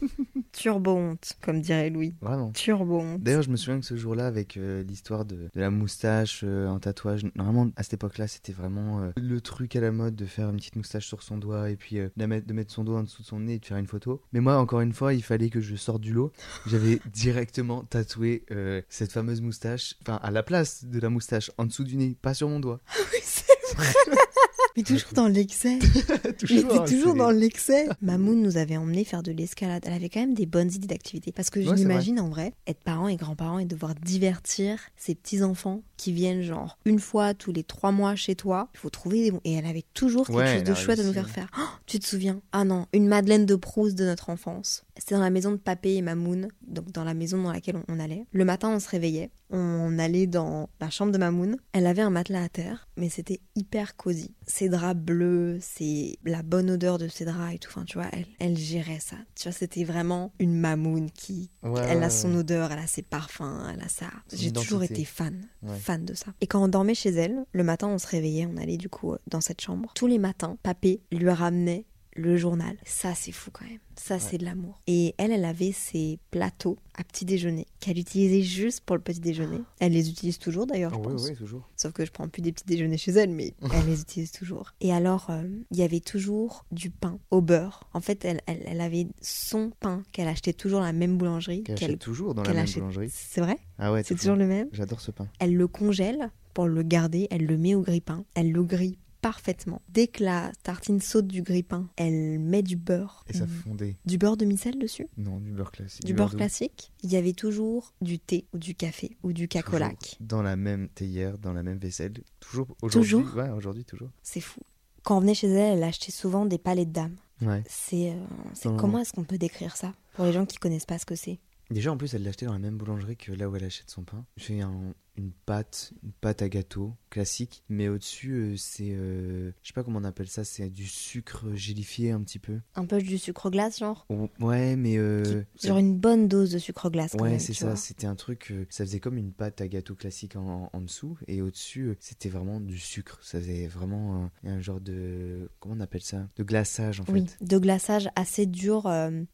[0.52, 2.14] Turbo honte, comme dirait Louis.
[2.20, 2.50] Vraiment.
[2.52, 3.22] Turbo honte.
[3.22, 6.66] D'ailleurs, je me souviens que ce jour-là, avec euh, l'histoire de, de la moustache euh,
[6.68, 10.26] en tatouage, normalement, à cette époque-là, c'était vraiment euh, le truc à la mode de
[10.26, 12.84] faire une petite moustache sur son doigt et puis euh, de, mettre, de mettre son
[12.84, 14.22] doigt en dessous de son nez et de faire une photo.
[14.32, 16.32] Mais moi, encore une fois, il fallait que je sorte du lot.
[16.66, 21.66] J'avais directement tatoué euh, cette fameuse moustache, enfin, à la place de la moustache, en
[21.66, 22.80] dessous du nez, pas sur mon doigt.
[23.12, 23.92] Oui, c'est vrai.
[24.76, 25.78] Mais toujours dans l'excès.
[26.38, 27.86] Toujours, toujours dans l'excès.
[28.00, 29.82] Mamoun nous avait emmené faire de l'escalade.
[29.86, 31.32] Elle avait quand même des bonnes idées d'activités.
[31.32, 35.14] Parce que je Ouais, m'imagine en vrai, être parent et grand-parent et devoir divertir ses
[35.14, 38.68] petits-enfants qui viennent genre une fois tous les trois mois chez toi.
[38.74, 39.40] Il faut trouver des bons.
[39.44, 41.48] Et elle avait toujours quelque Ouais, chose de chouette à nous faire faire.
[41.58, 42.40] Oh, tu te souviens?
[42.52, 44.84] Ah non, une Madeleine de Proust de notre enfance.
[45.00, 47.98] C'était dans la maison de Papé et Mamoun, donc dans la maison dans laquelle on,
[47.98, 48.26] allait.
[48.32, 49.30] Le matin, on se réveillait.
[49.48, 51.56] On allait dans la chambre de Mamoun.
[51.72, 54.34] Elle avait un matelas à terre, mais c'était hyper cosy.
[54.46, 57.70] Ses draps bleus, c'est la bonne odeur de ses draps et tout.
[57.70, 59.16] Enfin, tu vois, elle, elle gérait ça.
[59.34, 61.50] Tu vois, c'était vraiment une Mamoun qui.
[61.62, 64.10] Ouais, elle a ouais, son odeur, elle a ses parfums, elle a ça.
[64.34, 65.48] J'ai toujours été fan,
[65.78, 66.26] fan de ça.
[66.42, 69.14] Et quand on dormait chez elle, le matin, on se réveillait, on allait du coup
[69.14, 69.90] euh, dans cette chambre.
[69.94, 71.86] Tous les matins, papé lui ramenait
[72.16, 72.76] le journal.
[72.84, 73.78] Ça, c'est fou quand même.
[73.96, 74.80] Ça, c'est de l'amour.
[74.86, 79.20] Et elle, elle avait ses plateaux à petit déjeuner qu'elle utilisait juste pour le petit
[79.20, 79.58] déjeuner.
[79.78, 81.28] Elle les utilise toujours d'ailleurs, je Ah, oui, pense.
[81.28, 81.68] oui, toujours.
[81.76, 84.72] Sauf que je prends plus des petits déjeuners chez elle, mais elle les utilise toujours.
[84.80, 87.88] Et alors, euh, il y avait toujours du pain au beurre.
[87.92, 91.62] En fait, elle, elle, elle avait son pain qu'elle achetait toujours à la même boulangerie.
[91.62, 93.10] Qu'elle achète toujours dans la même achète- boulangerie.
[93.12, 93.58] C'est vrai?
[93.78, 94.68] Ah ouais, C'est toujours le même?
[94.72, 95.28] J'adore ce pain.
[95.38, 99.82] elle le congèle pour le garder, elle le met au grille-pain, elle le grille parfaitement.
[99.88, 103.24] Dès que la tartine saute du grille-pain, elle met du beurre.
[103.28, 103.48] Et ça Mm.
[103.48, 103.96] fondait.
[104.04, 105.06] Du beurre de micelle dessus?
[105.16, 106.04] Non, du beurre classique.
[106.04, 110.16] Du, beurre classique Il y avait toujours du thé ou du café ou du cacolac.
[110.20, 112.12] Dans la même théière, dans la même vaisselle.
[112.40, 113.10] Toujours aujourd'hui.
[113.10, 113.34] Toujours?
[113.36, 114.10] Ouais, aujourd'hui, toujours.
[114.22, 114.60] C'est fou.
[115.02, 117.16] Quand on venait chez elle, elle achetait souvent des palais de dames.
[117.42, 117.62] Ouais.
[117.66, 119.94] C'est, euh, comment est-ce qu'on peut décrire ça?
[120.14, 121.38] Pour les gens qui connaissent pas ce que c'est
[121.70, 124.02] Déjà, en plus, elle l'achetait dans la même boulangerie que là où elle achète son
[124.02, 124.24] pain.
[124.36, 129.68] C'est un- une pâte, une pâte à gâteau classique, mais au-dessus, euh, c'est, euh, je
[129.68, 132.60] sais pas comment on appelle ça, c'est du sucre gélifié un petit peu.
[132.76, 134.06] Un peu du sucre glace, genre?
[134.10, 137.12] Ou- Ouais, mais euh, Genre une bonne dose de sucre glace.
[137.16, 137.76] quand Ouais, c'est ça.
[137.76, 138.48] C'était un truc.
[138.52, 141.18] euh, ça faisait comme une pâte à gâteau classique en, en dessous.
[141.26, 143.18] Et au-dessus, c'était vraiment du sucre.
[143.22, 145.50] Ça faisait vraiment un, un genre de.
[145.60, 146.28] Comment on appelle ça?
[146.36, 147.44] De glaçage, en Oui, fait.
[147.44, 148.84] de glaçage assez dur.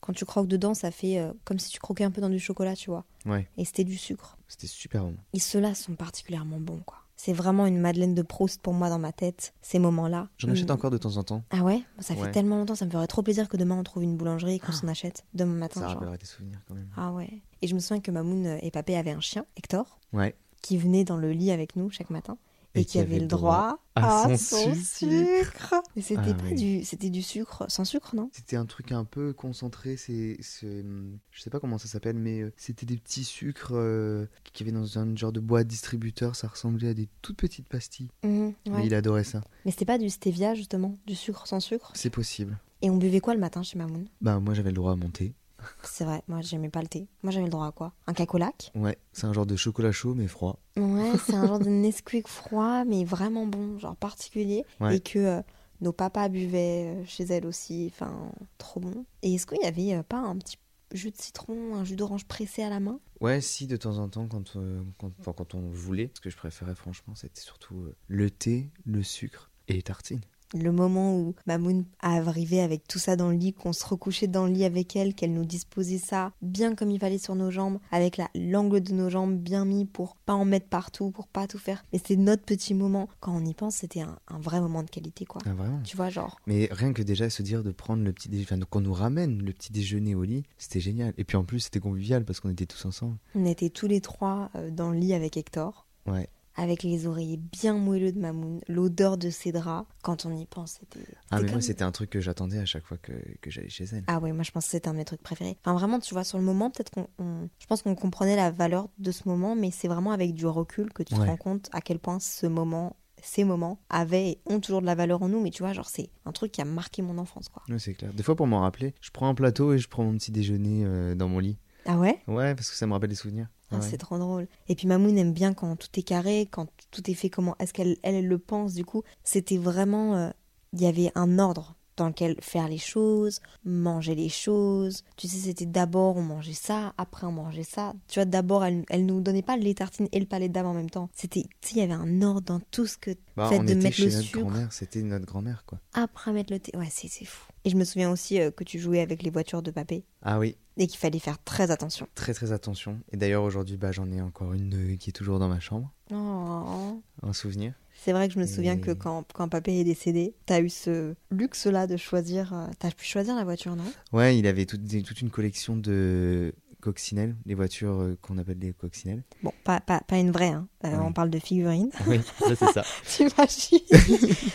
[0.00, 2.74] quand tu croques dedans, ça fait comme si tu croquais un peu dans du chocolat,
[2.74, 3.04] tu vois.
[3.26, 4.35] Ouais, Et c'était du sucre.
[4.48, 5.16] C'était super bon.
[5.32, 6.98] Et ceux-là sont particulièrement bons, quoi.
[7.18, 10.28] C'est vraiment une Madeleine de Proust pour moi dans ma tête, ces moments-là.
[10.36, 10.72] J'en achète Mm.
[10.72, 11.42] encore de temps en temps.
[11.50, 11.82] Ah ouais?
[11.98, 12.30] Ça fait Ouais.
[12.30, 14.72] tellement longtemps, ça me ferait trop plaisir que demain on trouve une boulangerie et qu'on
[14.72, 15.80] s'en achète demain matin.
[15.80, 15.94] Ça genre.
[15.94, 16.88] rappellera des souvenirs quand même.
[16.94, 17.40] Ah ouais.
[17.62, 20.36] Et je me souviens que Mamoun et Papé avaient un chien, Hector, Ouais.
[20.60, 22.36] qui venait dans le lit avec nous chaque matin
[22.80, 25.44] et, qui avait le droit à à, son son, sucre.
[25.44, 25.74] sucre.
[25.96, 26.54] Et c'était Ah pas oui.
[26.54, 28.28] du, c'était du sucre sans sucre, non?
[28.32, 29.96] C'était un truc un peu concentré.
[29.96, 30.84] C'est, c'est-
[31.30, 34.72] je sais pas comment ça s'appelle, mais euh, c'était des petits sucres euh, qui avaient
[34.72, 36.36] dans un genre de boîte distributeur.
[36.36, 38.10] Ça ressemblait à des toutes petites pastilles.
[38.24, 38.54] Mhm, ouais.
[38.66, 39.40] Mais il adorait ça.
[39.64, 41.92] Mais c'était pas du stevia justement, du sucre sans sucre?
[41.94, 42.58] C'est possible.
[42.82, 44.06] Et on buvait quoi le matin chez Mamoun?
[44.20, 45.32] Bah, moi, j'avais le droit à monter.
[45.82, 47.06] C'est vrai, moi j'aimais pas le thé.
[47.22, 47.92] Moi j'avais le droit à quoi?
[48.06, 48.72] Un cacolac?
[48.74, 50.58] Ouais, c'est un genre de chocolat chaud, mais froid.
[50.76, 54.64] Ouais, c'est un genre de Nesquik froid, mais vraiment bon, genre particulier.
[54.80, 54.96] Ouais.
[54.96, 55.42] Et que euh,
[55.80, 59.04] nos papas buvaient euh, chez elle aussi, enfin, trop bon.
[59.22, 60.58] Et est-ce qu'il y avait euh, pas un petit
[60.92, 63.00] jus de citron, un jus d'orange pressé à la main?
[63.20, 66.10] Ouais, si, de temps en temps, quand, euh, quand, enfin, quand on voulait.
[66.14, 70.20] Ce que je préférais, franchement, c'était surtout euh, le thé, le sucre et les tartines.
[70.54, 74.46] Le moment où Mamoun arrivait avec tout ça dans le lit, qu'on se recouchait dans
[74.46, 77.78] le lit avec elle, qu'elle nous disposait ça bien comme il fallait sur nos jambes,
[77.90, 81.46] avec la l'angle de nos jambes bien mis pour pas en mettre partout, pour pas
[81.46, 81.84] tout faire.
[81.92, 83.08] Mais c'était notre petit moment.
[83.20, 85.40] Quand on y pense, c'était un, un vrai moment de qualité, quoi.
[85.46, 86.38] Ah, vraiment Tu vois, genre.
[86.46, 89.42] Mais rien que déjà se dire de prendre le petit déjeuner, enfin, qu'on nous ramène
[89.42, 91.12] le petit déjeuner au lit, c'était génial.
[91.18, 93.16] Et puis en plus, c'était convivial parce qu'on était tous ensemble.
[93.34, 95.86] On était tous les trois euh, dans le lit avec Hector.
[96.06, 96.28] Ouais.
[96.56, 99.86] Avec les oreillers bien moelleux de Mamoun, l'odeur de ses draps.
[100.02, 101.06] Quand on y pense, c'était.
[101.30, 103.84] Ah, mais moi, c'était un truc que j'attendais à chaque fois que, que j'allais chez
[103.92, 104.04] elle.
[104.06, 105.56] Ah ouais, moi je pense que c'était un de mes trucs préférés.
[105.62, 108.50] Enfin vraiment, tu vois, sur le moment, peut-être qu'on, on- je pense qu'on comprenait la
[108.50, 111.68] valeur de ce moment, mais c'est vraiment avec du recul que tu te rends compte
[111.72, 115.28] à quel point ce moment, ces moments avaient et ont toujours de la valeur en
[115.28, 115.40] nous.
[115.40, 117.62] Mais tu vois, genre c'est un truc qui a marqué mon enfance, quoi.
[117.68, 118.12] Ouais, c'est clair.
[118.14, 120.84] Des fois, pour m'en rappeler, je prends un plateau et je prends mon petit déjeuner
[120.84, 121.58] euh, dans mon lit.
[121.84, 122.20] Ah ouais?
[122.28, 123.48] Ouais, parce que ça me rappelle des souvenirs.
[123.70, 123.82] Ah, Ouais.
[123.82, 124.46] C'est trop drôle.
[124.68, 127.72] Et puis Mamoun aime bien quand tout est carré, quand tout est fait comment est-ce
[127.72, 128.74] qu'elle elle, elle le pense.
[128.74, 130.30] Du coup, c'était vraiment, euh,
[130.72, 135.02] il y avait un ordre dans lequel faire les choses, manger les choses.
[135.16, 137.94] Tu sais, c'était d'abord on mangeait ça, après on mangeait ça.
[138.06, 140.66] Tu vois, d'abord elle, elle nous donnait pas les tartines et le palais de dame
[140.66, 141.08] en même temps.
[141.14, 143.64] C'était, tu sais, il y avait un ordre dans tout ce que Bah, fait on
[143.64, 144.40] de était mettre chez le notre sucre.
[144.40, 145.80] grand-mère, c'était notre grand-mère, quoi.
[145.94, 146.76] après mettre le thé.
[146.76, 147.46] Ouais, c'est c'est fou.
[147.64, 150.38] Et je me souviens aussi euh, que tu jouais avec les voitures de papé Ah
[150.38, 152.06] oui, et qu'il fallait faire très attention.
[152.14, 153.00] très très attention.
[153.12, 155.90] Et d'ailleurs, aujourd'hui, bah, j'en ai encore une euh, qui est toujours dans ma chambre,
[156.12, 157.02] Oh.
[157.22, 157.74] un souvenir.
[158.04, 160.68] C'est vrai que je me souviens Et- que quand, quand papé est décédé, t'as eu
[160.68, 162.52] ce luxe-là de choisir.
[162.52, 163.84] euh, T'as pu choisir la voiture, non?
[164.12, 169.24] Ouais, il avait toute une collection de coccinelles, les voitures euh, qu'on appelle des coccinelles.
[169.42, 170.68] Bon, pas, pas, pas une vraie, hein.
[170.86, 171.04] Euh, Oui.
[171.08, 171.90] On parle de figurines.
[172.06, 172.82] Oui, c'est ça.
[173.06, 173.80] T'imagines?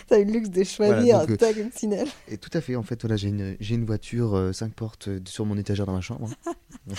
[0.08, 2.08] T'as eu le luxe de choisir Voilà, donc, euh, ta coccinelle.
[2.28, 5.46] Et tout à fait, en fait, voilà, j'ai une, une voiture 5 portes euh, sur
[5.46, 6.28] mon étagère dans ma chambre.
[6.46, 6.52] hein.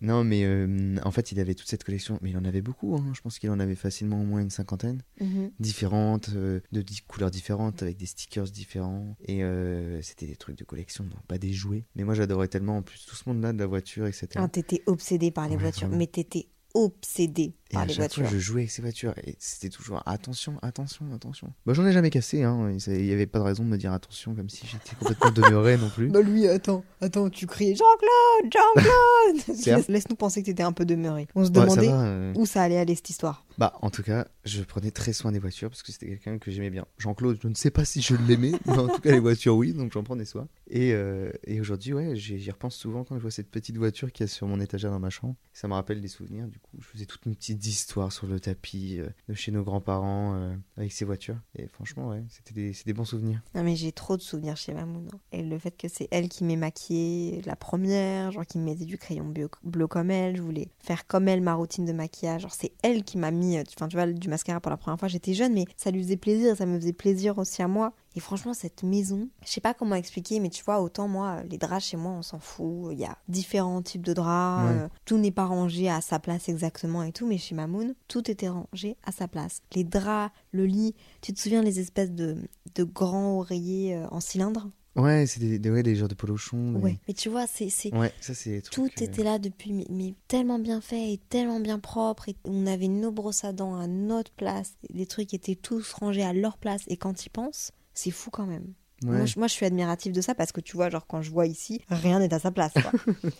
[0.00, 2.96] Non, mais euh, en fait, il avait toute cette collection, mais il en avait beaucoup.
[2.96, 3.04] hein.
[3.14, 5.50] Je pense qu'il en avait facilement au moins une cinquantaine, Mhm.
[5.60, 9.16] différentes, euh, de couleurs différentes, avec des stickers différents.
[9.26, 11.84] Et euh, c'était des trucs de collection, non pas des jouets.
[11.94, 14.28] Mais moi, j'adorais tellement, en plus, tout ce monde-là de la voiture, etc.
[14.36, 15.98] Ah, t'étais obsédé par les Ouais, voitures, vraiment.
[16.00, 18.22] mais t'étais obsédé Et par à les chaque voitures.
[18.24, 19.14] fois, je jouais avec ces voitures.
[19.24, 21.52] Et c'était toujours attention, attention, attention.
[21.66, 22.76] Bah, j'en ai jamais cassé, hein.
[22.86, 25.76] Il n'y avait pas de raison de me dire attention, comme si j'étais complètement demeuré
[25.76, 26.08] non plus.
[26.08, 31.28] Bah lui, attends, attends, tu criais Jean-Claude, Jean-Claude Laisse-nous penser que t'étais un peu demeuré.
[31.34, 32.32] On se Ouais, ça demandait va, euh.
[32.36, 33.44] où ça allait aller cette histoire.
[33.58, 36.50] Bah, en tout cas, je prenais très soin des voitures parce que c'était quelqu'un que
[36.50, 36.86] j'aimais bien.
[36.98, 39.72] Jean-Claude, je ne sais pas si je l'aimais, mais en tout cas, les voitures, oui,
[39.74, 40.48] donc j'en prenais soin.
[40.68, 44.10] Et, euh, et aujourd'hui, ouais, j'y j'y repense souvent quand je vois cette petite voiture
[44.10, 45.34] qui est sur mon étagère dans ma chambre.
[45.52, 48.98] Ça me rappelle des souvenirs, du Je faisais toute une petite histoire sur le tapis
[48.98, 51.36] euh, de chez nos grands-parents euh, avec ces voitures.
[51.56, 53.42] Et franchement, ouais, c'était des, des bons souvenirs.
[53.54, 55.08] Non mais j'ai trop de souvenirs chez Mamoun.
[55.12, 55.18] hein.
[55.32, 58.86] Et le fait que c'est elle qui m'ait maquillée la première, genre qui me mettait
[58.86, 62.42] du crayon bleu, bleu comme elle, je voulais faire comme elle ma routine de maquillage.
[62.42, 65.08] Genre c'est elle qui m'a mis, euh, enfin vois, du mascara pour la première fois.
[65.08, 67.92] J'étais jeune mais ça lui faisait plaisir, ça me faisait plaisir aussi à moi.
[68.14, 71.56] Et franchement cette maison, je sais pas comment expliquer mais tu vois autant moi les
[71.58, 72.90] draps chez moi on s'en fout.
[72.92, 74.78] Il y a différents types de draps, Ouais.
[74.82, 77.26] euh, tout n'est pas rangé à sa place exactement et tout.
[77.26, 79.62] Mais chez Mamoun tout était rangé à sa place.
[79.74, 82.36] Les draps, le lit, tu te souviens les espèces de,
[82.74, 84.70] de grands oreillers euh, en cylindre?
[84.94, 86.72] Ouais, c'était des, des- ouais, des genres de polochons.
[86.72, 86.98] des- Ouais.
[87.08, 89.86] Mais tu vois, c'est c'est Ouais, ça, c'est des tout euh, était là depuis mais,
[89.88, 93.74] mais tellement bien fait et tellement bien propre et on avait nos brosses à dents
[93.76, 97.72] à notre place, les trucs étaient tous rangés à leur place et quand ils pensent,
[97.94, 98.74] c'est fou quand même.
[99.04, 99.16] Ouais.
[99.16, 101.30] Moi, je, moi, je suis admirative de ça parce que tu vois, genre, quand je
[101.30, 102.72] vois ici, rien n'est à sa place.
[102.72, 102.92] quoi.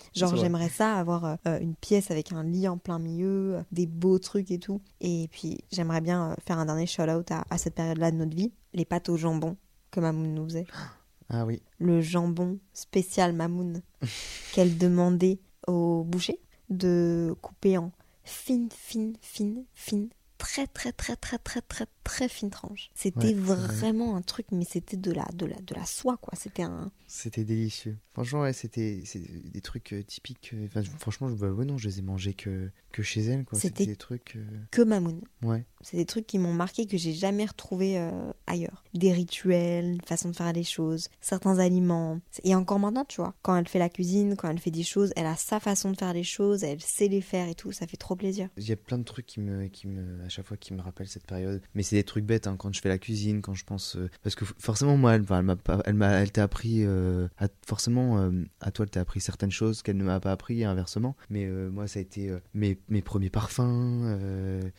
[0.14, 3.62] genre, j'aimerais ça, avoir euh, euh, une pièce avec un lit en plein milieu, euh,
[3.70, 4.80] des beaux trucs et tout.
[5.00, 8.36] Et puis, j'aimerais bien euh, faire un dernier shout-out à, à cette période-là de notre
[8.36, 8.52] vie.
[8.74, 9.56] Les pâtes au jambon
[9.90, 10.66] que Mamoun nous faisait.
[11.28, 11.62] Ah oui.
[11.78, 13.82] Le jambon spécial Mamoun
[14.52, 15.38] qu'elle demandait
[15.68, 16.40] au boucher
[16.70, 17.92] de couper en
[18.24, 22.90] fine, fine, fine, fine, très, très, très, très, très, très, très fine tranche.
[22.94, 23.74] C'était Ouais, c'est vrai.
[23.76, 26.34] vraiment un truc, mais c'était de la, de la, de la soie, quoi.
[26.36, 26.90] C'était un.
[27.06, 27.96] C'était délicieux.
[28.14, 29.02] Franchement, ouais, c'était
[29.44, 30.50] des trucs euh, typiques.
[30.54, 33.44] euh, Enfin, franchement, je, bah, ouais, non, je les ai mangés que, que chez elle,
[33.44, 33.58] quoi.
[33.58, 34.36] C'était- des trucs.
[34.36, 35.20] euh, Que Mamoun.
[35.42, 35.64] Ouais.
[35.82, 37.98] C'est des trucs qui m'ont marqué que j'ai jamais retrouvé
[38.46, 38.84] ailleurs.
[38.94, 42.20] Des rituels, une façon de faire les choses, certains aliments.
[42.44, 45.12] Et encore maintenant, tu vois, quand elle fait la cuisine, quand elle fait des choses,
[45.16, 47.86] elle a sa façon de faire les choses, elle sait les faire et tout, ça
[47.86, 48.48] fait trop plaisir.
[48.56, 50.80] Il y a plein de trucs qui me, qui me, à chaque fois, qui me
[50.80, 51.60] rappellent cette période.
[51.74, 53.96] Mais c'est des trucs bêtes hein, quand je fais la cuisine, quand je pense.
[53.96, 55.42] euh, parce que forcément, moi, elle, m'a
[55.84, 56.84] elle, m'a- elle t'a appris.
[56.84, 58.30] euh, à- forcément, euh,
[58.60, 61.16] à toi, elle t'a appris certaines choses qu'elle ne m'a pas appris et inversement.
[61.30, 63.62] Mais moi, ça a été mes, mes premiers parfums,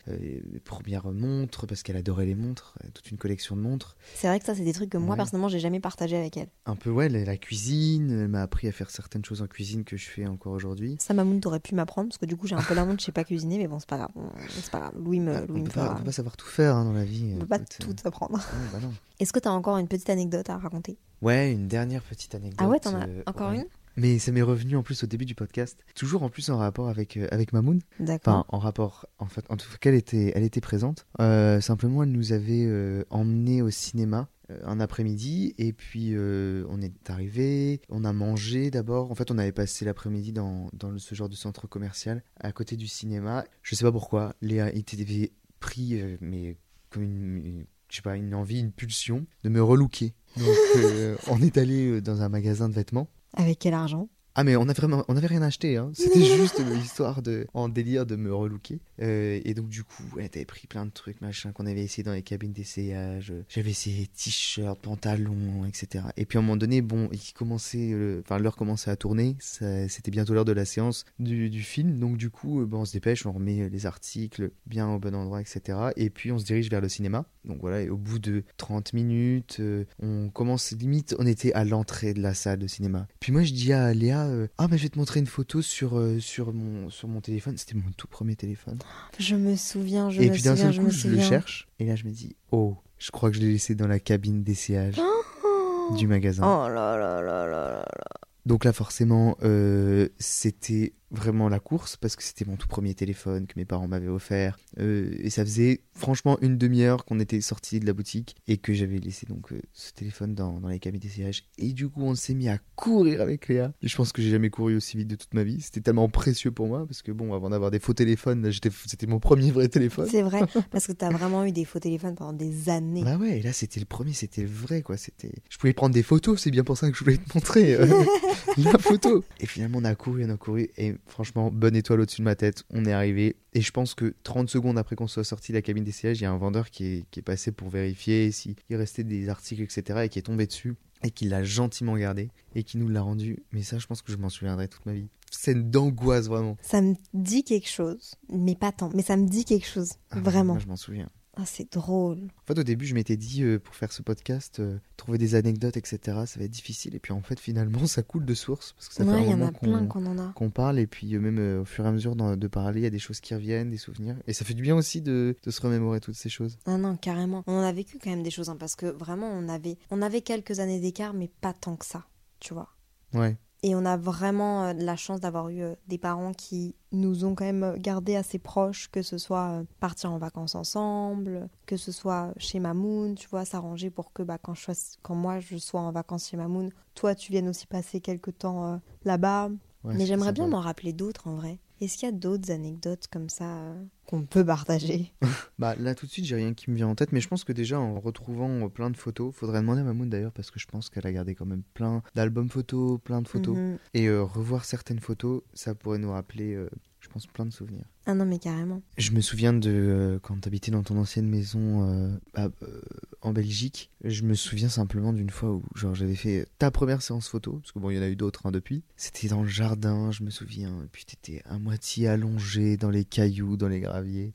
[0.08, 3.96] mes premières montres, parce qu'elle adorait les montres, toute une collection de montres.
[4.14, 5.16] C'est vrai que ça, c'est des trucs que moi, Ouais.
[5.16, 6.48] personnellement, j'ai jamais partagé avec elle.
[6.66, 9.84] Un peu, ouais, la, la cuisine, elle m'a appris à faire certaines choses en cuisine
[9.84, 10.96] que je fais encore aujourd'hui.
[10.98, 13.04] Ça, Mamoun, t'aurais pu m'apprendre parce que du coup, j'ai un peu la honte, je
[13.06, 14.10] sais pas cuisiner, mais bon, c'est pas grave.
[14.48, 14.94] C'est pas grave.
[14.98, 15.96] Louis me, Ah, Louis on, me peut pas, on fera.
[15.98, 17.32] peut pas savoir tout faire hein, dans la vie.
[17.36, 18.38] On peut pas écoute, euh, tout apprendre.
[18.38, 18.88] ouais, bah.
[19.20, 20.98] Est-ce que t'as encore une petite anecdote à raconter?
[21.22, 22.60] Ouais, une dernière petite anecdote.
[22.60, 23.58] Ah ouais, t'en as euh, encore ouais.
[23.58, 23.66] une?
[23.96, 25.78] Mais ça m'est revenu en plus au début du podcast.
[25.94, 27.80] Toujours en plus en rapport avec, euh, avec Mamoun.
[28.00, 28.34] D'accord.
[28.34, 31.06] Enfin, en rapport, en fait, en tout cas, elle était, elle était présente.
[31.20, 34.28] Euh, simplement, elle nous avait euh, emmenés au cinéma
[34.64, 39.10] un après-midi et puis euh, on est arrivé, on a mangé d'abord.
[39.10, 42.76] En fait, on avait passé l'après-midi dans, dans ce genre de centre commercial à côté
[42.76, 43.44] du cinéma.
[43.62, 46.56] Je sais pas pourquoi, Léa était pris, euh, mais
[46.94, 50.14] comme une, une- je sais pas, une envie, une pulsion de me relooker.
[50.36, 53.08] Donc, euh, on est allé euh, dans un magasin de vêtements.
[53.34, 54.08] Avec quel argent?
[54.36, 55.92] Ah mais on a vraiment, on avait rien acheté, hein.
[55.94, 58.80] C'était juste euh, histoire de, en délire de me relooker.
[59.00, 62.02] Euh, et donc du coup, elle avait pris plein de trucs machin qu'on avait essayé
[62.02, 63.32] dans les cabines d'essayage.
[63.48, 66.04] J'avais essayé t-shirts, pantalons, etc.
[66.16, 69.36] Et puis à un moment donné, bon, il commençait, euh, enfin l'heure commençait à tourner.
[69.40, 71.98] C'était bientôt l'heure de la séance du, film.
[71.98, 75.14] Donc du coup, euh, bon, on se dépêche, on remet les articles bien au bon
[75.14, 75.78] endroit, etc.
[75.96, 77.24] Et puis on se dirige vers le cinéma.
[77.44, 79.60] Donc voilà, et au bout de 30 minutes,
[80.00, 83.06] on commence limite, on était à l'entrée de la salle de cinéma.
[83.20, 84.28] Puis moi je dis à Léa,
[84.58, 87.56] ah bah je vais te montrer une photo sur, sur, mon, sur mon téléphone.
[87.58, 88.78] C'était mon tout premier téléphone.
[89.18, 91.20] Je me souviens, je et me puis d'un souviens, seul je coup, me je le
[91.20, 91.68] cherche.
[91.78, 94.42] Et là je me dis, oh, je crois que je l'ai laissé dans la cabine
[94.42, 96.42] d'essayage Oh du magasin.
[96.44, 98.04] Oh là là là là là là.
[98.46, 103.46] Donc là forcément, euh, c'était vraiment la course parce que c'était mon tout premier téléphone
[103.46, 104.58] que mes parents m'avaient offert.
[104.78, 108.72] Euh, et ça faisait franchement une demi-heure qu'on était sorti de la boutique et que
[108.72, 111.44] j'avais laissé donc euh, ce téléphone dans, dans les cabines d'essayage.
[111.58, 113.72] Et du coup, on s'est mis à courir avec Léa.
[113.82, 115.60] Et je pense que j'ai jamais couru aussi vite de toute ma vie.
[115.60, 118.50] C'était tellement précieux pour moi parce que bon, avant d'avoir des faux téléphones,
[118.86, 120.08] c'était mon premier vrai téléphone.
[120.10, 120.40] C'est vrai,
[120.70, 123.02] parce que t'as vraiment eu des faux téléphones pendant des années.
[123.02, 124.96] Bah ouais, et là c'était le premier, c'était le vrai quoi.
[124.96, 127.74] C'était, je pouvais prendre des photos, c'est bien pour ça que je voulais te montrer
[127.74, 127.86] euh,
[128.58, 129.24] la photo.
[129.40, 132.34] Et finalement on a couru, on a couru, et franchement bonne étoile au-dessus de ma
[132.34, 132.64] tête.
[132.70, 135.62] On est arrivé, et je pense que 30 secondes après qu'on soit sorti de la
[135.62, 138.56] cabine d'essayage, il y a un vendeur qui est, qui est passé pour vérifier s'il
[138.70, 140.74] restait des articles, etc., et qui est tombé dessus
[141.04, 143.42] et qui l'a gentiment gardé et qui nous l'a rendu.
[143.52, 145.08] Mais ça, je pense que je m'en souviendrai toute ma vie.
[145.30, 146.56] Scène d'angoisse vraiment.
[146.62, 150.20] Ça me dit quelque chose, mais pas tant, mais ça me dit quelque chose, Ah
[150.20, 150.54] vraiment.
[150.54, 151.10] Moi, je m'en souviens.
[151.36, 152.18] Ah, c'est drôle.
[152.18, 155.34] En fait, au début, je m'étais dit, euh, pour faire ce podcast, euh, trouver des
[155.34, 156.94] anecdotes, etc., ça va être difficile.
[156.94, 158.72] Et puis, en fait, finalement, ça coule de source.
[158.72, 160.78] Parce que ça fait un moment qu'on parle.
[160.78, 162.98] Et puis, euh, même au fur et à mesure de parler, il y a des
[162.98, 164.16] choses qui reviennent, des souvenirs.
[164.26, 166.58] Et ça fait du bien aussi de, de se remémorer toutes ces choses.
[166.66, 167.42] Non, non, carrément.
[167.46, 170.02] On en a vécu quand même des choses, hein, parce que vraiment, on avait, on
[170.02, 172.06] avait quelques années d'écart, mais pas tant que ça,
[172.40, 172.68] tu vois.
[173.12, 173.36] Ouais.
[173.66, 177.34] Et on a vraiment euh, la chance d'avoir eu euh, des parents qui nous ont
[177.34, 181.90] quand même euh, gardés assez proches, que ce soit partir en vacances ensemble, que ce
[181.90, 185.56] soit chez Mamoun, tu vois, s'arranger pour que bah, quand, je sois, quand moi je
[185.56, 189.48] sois en vacances chez Mamoun, toi tu viennes aussi passer quelques temps euh, là-bas.
[189.82, 191.58] Ouais, Mais j'aimerais bien m'en rappeler d'autres en vrai.
[191.80, 195.12] Est-ce qu'il y a d'autres anecdotes comme ça euh, qu'on peut partager?
[195.58, 197.12] Bah, là, tout de suite, j'ai rien qui me vient en tête.
[197.12, 200.08] Mais je pense que déjà, en retrouvant euh, plein de photos, faudrait demander à Mamoun
[200.08, 203.28] d'ailleurs, parce que je pense qu'elle a gardé quand même plein d'albums photos, plein de
[203.28, 203.56] photos.
[203.56, 203.78] Mhm.
[203.94, 206.58] Et euh, revoir certaines photos, ça pourrait nous rappeler,
[207.00, 207.86] je pense, plein de souvenirs.
[208.06, 208.82] Ah non, mais carrément.
[208.98, 212.80] Je me souviens de euh, quand t'habitais dans ton ancienne maison euh, à- euh,
[213.22, 213.90] en Belgique.
[214.04, 217.72] Je me souviens simplement d'une fois où genre j'avais fait ta première séance photo, parce
[217.72, 218.82] que bon il y en a eu d'autres hein, depuis.
[218.96, 220.82] C'était dans le jardin, je me souviens.
[220.84, 224.34] Et puis t'étais à moitié allongé dans les cailloux, dans les graviers.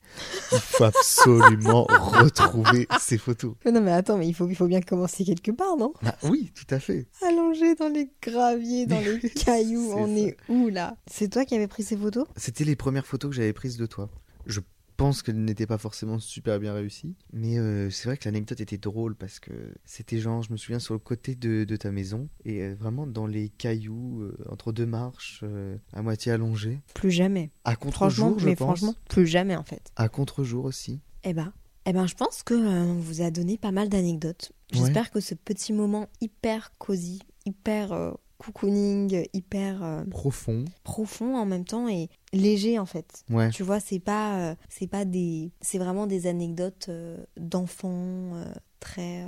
[0.52, 3.54] Il faut absolument retrouver ces photos.
[3.64, 5.92] Mais non, mais attends, mais il faut, il faut bien commencer quelque part, non?
[6.02, 7.06] Bah oui, tout à fait.
[7.24, 10.20] Allongé dans les graviers, dans les cailloux, on ça.
[10.22, 10.96] est où là?
[11.06, 12.26] C'est toi qui avais pris ces photos?
[12.36, 14.10] C'était les premières photos que j'avais de toi.
[14.46, 14.60] Je
[14.96, 18.76] pense qu'elles n'étaient pas forcément super bien réussies, mais euh, c'est vrai que l'anecdote était
[18.76, 19.50] drôle parce que
[19.86, 23.06] c'était genre, je me souviens, sur le côté de, de ta maison et euh, vraiment
[23.06, 25.42] dans les cailloux, euh, entre deux marches,
[25.94, 26.80] à moitié allongé.
[26.92, 27.50] Plus jamais.
[27.64, 28.66] À contre-jour, je mais pense.
[28.78, 29.90] franchement, plus jamais en fait.
[29.96, 31.00] À contre-jour aussi.
[31.24, 31.52] Eh ben,
[31.86, 34.52] eh ben, je pense que on vous a donné pas mal d'anecdotes.
[34.70, 40.64] J'espère que ce petit moment hyper cosy, hyper cocooning, hyper euh, Profond.
[40.82, 43.22] profond en même temps et léger en fait.
[43.30, 43.50] Ouais.
[43.50, 48.32] Tu vois, c'est pas, euh, c'est pas des, c'est vraiment des anecdotes euh, d'enfants
[48.80, 49.24] très,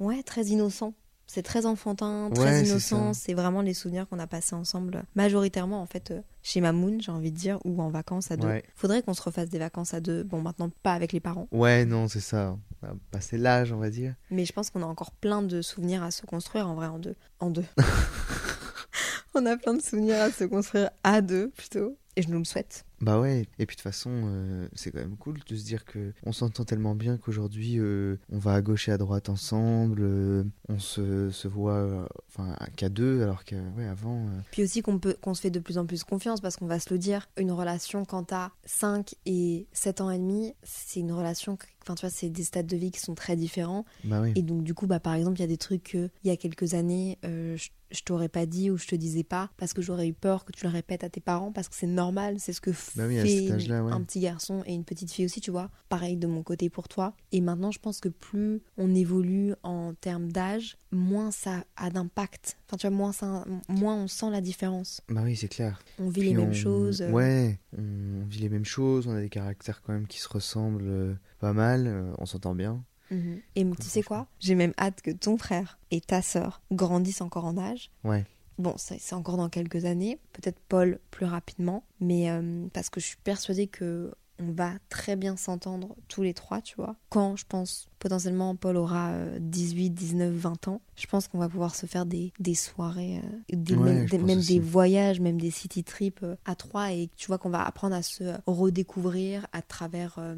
[0.00, 0.94] ouais, très innocents.
[1.32, 3.12] C'est très enfantin, très innocent.
[3.12, 7.12] C'est vraiment les souvenirs qu'on a passés ensemble, majoritairement en fait euh, chez Mamoun, j'ai
[7.12, 8.48] envie de dire, ou en vacances à deux.
[8.48, 8.64] Ouais.
[8.74, 10.24] Faudrait qu'on se refasse des vacances à deux.
[10.24, 12.56] Bon, maintenant pas avec les parents, Ouais, non, c'est ça.
[12.82, 14.16] On a passé l'âge, on va dire.
[14.32, 16.98] mais je pense qu'on a encore plein de souvenirs à se construire en vrai en
[16.98, 17.14] deux.
[17.38, 17.64] En deux.
[19.34, 21.96] on a plein de souvenirs à se construire à deux plutôt.
[22.16, 22.84] Et je nous le souhaite.
[23.00, 25.86] Bah ouais, et puis de toute façon, euh, c'est quand même cool de se dire
[25.86, 30.00] que on s'entend tellement bien qu'aujourd'hui, euh, on va à gauche et à droite ensemble,
[30.02, 34.26] euh, on se, se voit enfin qu'à deux, alors que ouais, avant.
[34.50, 36.98] Puis aussi qu'on se fait de plus en plus confiance parce qu'on va se le
[36.98, 41.94] dire, une relation quand t'as 5 et 7 ans et demi, c'est une relation, enfin
[41.94, 43.84] tu vois, c'est des stades de vie qui sont très différents.
[44.04, 44.32] bah oui.
[44.36, 46.30] Et donc du coup, bah, par exemple, il y a des trucs que, il y
[46.30, 49.72] a quelques années, euh, je, je t'aurais pas dit ou je te disais pas parce
[49.72, 52.36] que j'aurais eu peur que tu le répètes à tes parents parce que c'est normal,
[52.38, 53.92] c'est ce que Bah oui, fait ouais.
[53.92, 55.70] un petit garçon et une petite fille aussi, tu vois.
[55.88, 57.14] Pareil de mon côté pour toi.
[57.32, 62.58] Et maintenant, je pense que plus on évolue en termes d'âge, moins ça a d'impact.
[62.68, 65.00] Enfin, tu vois, moins, ça, moins on sent la différence.
[65.08, 65.82] Bah oui, c'est clair.
[65.98, 67.02] On vit Puis les mêmes choses.
[67.02, 70.28] euh, Ouais, on vit les mêmes choses, on a des caractères quand même qui se
[70.28, 72.84] ressemblent euh, pas mal, euh, on s'entend bien.
[73.10, 73.40] Mhm.
[73.56, 74.28] Et tu sais quoi?
[74.38, 77.90] J'ai même hâte que ton frère et ta sœur grandissent encore en âge.
[78.04, 78.24] Ouais.
[78.58, 83.00] Bon, c'est c'est encore dans quelques années, peut-être Paul plus rapidement, mais euh, parce que
[83.00, 86.96] je suis persuadée que on va très bien s'entendre tous les trois, tu vois.
[87.08, 91.48] Quand je pense potentiellement Paul aura euh, 18, 19, 20 ans, je pense qu'on va
[91.48, 93.18] pouvoir se faire des, des soirées,
[93.52, 97.08] euh, des, Ouais, même, des- même voyages, même des city trips euh, à trois et
[97.16, 100.34] tu vois qu'on va apprendre à se redécouvrir à travers euh,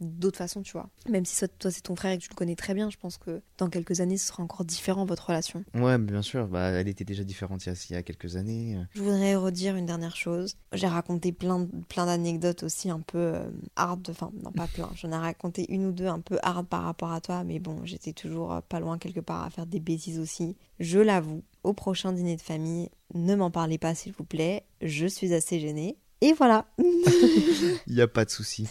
[0.00, 0.88] d'autres façons, tu vois.
[1.08, 3.16] Même si toi c'est ton frère et que tu le connais très bien, je pense
[3.18, 5.64] que dans quelques années ce sera encore différent votre relation.
[5.74, 8.36] Ouais, bien sûr, bah, elle était déjà différente il y a, il y a quelques
[8.36, 8.78] années.
[8.94, 10.56] Je voudrais redire une dernière chose.
[10.72, 15.10] J'ai raconté plein, plein d'anecdotes aussi un peu euh, hard, enfin non pas plein, j'en
[15.12, 18.12] ai raconté une ou deux un peu hard par rapport à toi, mais bon, j'étais
[18.12, 20.56] toujours euh, pas loin quelque part à faire des bêtises aussi.
[20.80, 25.06] Je l'avoue, au prochain dîner de famille, ne m'en parlez pas s'il vous plaît, je
[25.06, 25.96] suis assez gênée.
[26.22, 26.66] Et voilà.
[26.78, 28.66] Il y a pas de souci.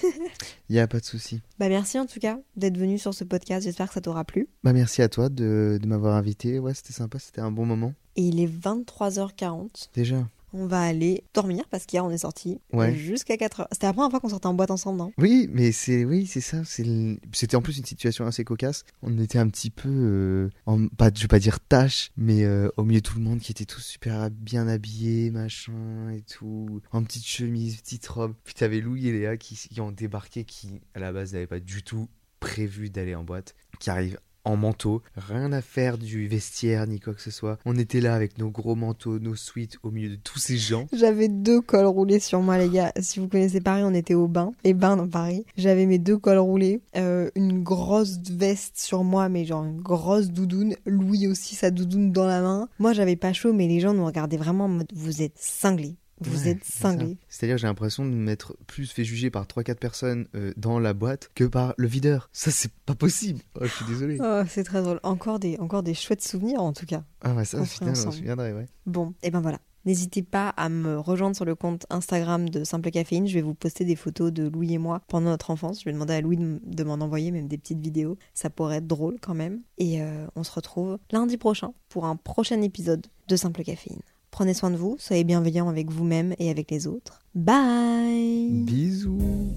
[0.70, 1.42] Il y a pas de souci.
[1.60, 4.48] bah merci en tout cas d'être venu sur ce podcast, j'espère que ça t'aura plu.
[4.64, 6.58] Bah merci à toi de, de m'avoir invité.
[6.58, 7.94] Ouais, c'était sympa, c'était un bon moment.
[8.16, 9.90] Et il est 23h40.
[9.94, 10.28] Déjà.
[10.58, 12.95] On va aller dormir parce qu'hier on est sorti Ouais.
[12.95, 13.68] jusqu'à 4h.
[13.74, 15.12] C'était la première fois qu'on sortait en boîte ensemble, non?
[15.18, 16.64] Oui, mais c'est oui, c'est ça.
[16.64, 18.84] C'était en plus une situation assez cocasse.
[19.01, 22.70] On était un petit peu, euh, en, pas, je vais pas dire tâche, mais euh,
[22.78, 26.82] au milieu de tout le monde qui était tous super bien habillés, machin et tout,
[26.93, 28.34] en petite chemise, petite robe.
[28.45, 31.60] Puis t'avais Louis et Léa qui, qui ont débarqué, qui à la base n'avaient pas
[31.60, 32.08] du tout
[32.39, 37.14] prévu d'aller en boîte, qui arrivent en manteau, rien à faire du vestiaire ni quoi
[37.14, 37.58] que ce soit.
[37.66, 40.88] On était là avec nos gros manteaux, nos suites au milieu de tous ces gens.
[40.93, 42.91] J'avais deux cols roulés sur moi, les gars.
[43.00, 44.54] Si vous connaissez Paris, on était au bain.
[44.64, 45.46] Les bains dans Paris.
[45.58, 50.30] J'avais mes deux cols roulés, euh, une grosse veste sur moi, mais genre une grosse
[50.30, 50.76] doudoune.
[50.86, 52.70] Louis aussi, sa doudoune dans la main.
[52.80, 55.96] Moi, j'avais pas chaud, mais les gens nous regardaient vraiment en mode Vous êtes cinglés.
[56.22, 57.18] Vous Ouais, êtes cinglés.
[57.28, 61.30] C'est-à-dire, j'ai l'impression de m'être plus fait juger par 3-4 personnes euh, dans la boîte
[61.36, 62.30] que par le videur.
[62.32, 63.41] Ça, c'est pas possible.
[63.59, 64.18] Oh, je suis désolé.
[64.22, 64.99] Oh, c'est très drôle.
[65.03, 67.03] Encore des, encore des chouettes souvenirs, en tout cas.
[67.22, 68.16] Ah, bah ça, putain, j'en ensemble.
[68.16, 68.68] souviendrai, ouais.
[68.86, 69.59] Bon, et ben voilà.
[69.86, 73.28] N'hésitez pas à me rejoindre sur le compte Instagram de Simple Caféine.
[73.28, 75.82] Je vais vous poster des photos de Louis et moi pendant notre enfance.
[75.82, 78.18] Je vais demander à Louis de m'en envoyer même des petites vidéos.
[78.34, 79.61] Ça pourrait être drôle quand même.
[79.78, 84.01] Et euh, on se retrouve lundi prochain pour un prochain épisode de Simple Caféine.
[84.36, 87.22] Prenez soin de vous, soyez bienveillants avec vous-même et avec les autres.
[87.36, 89.56] Bye Bisous.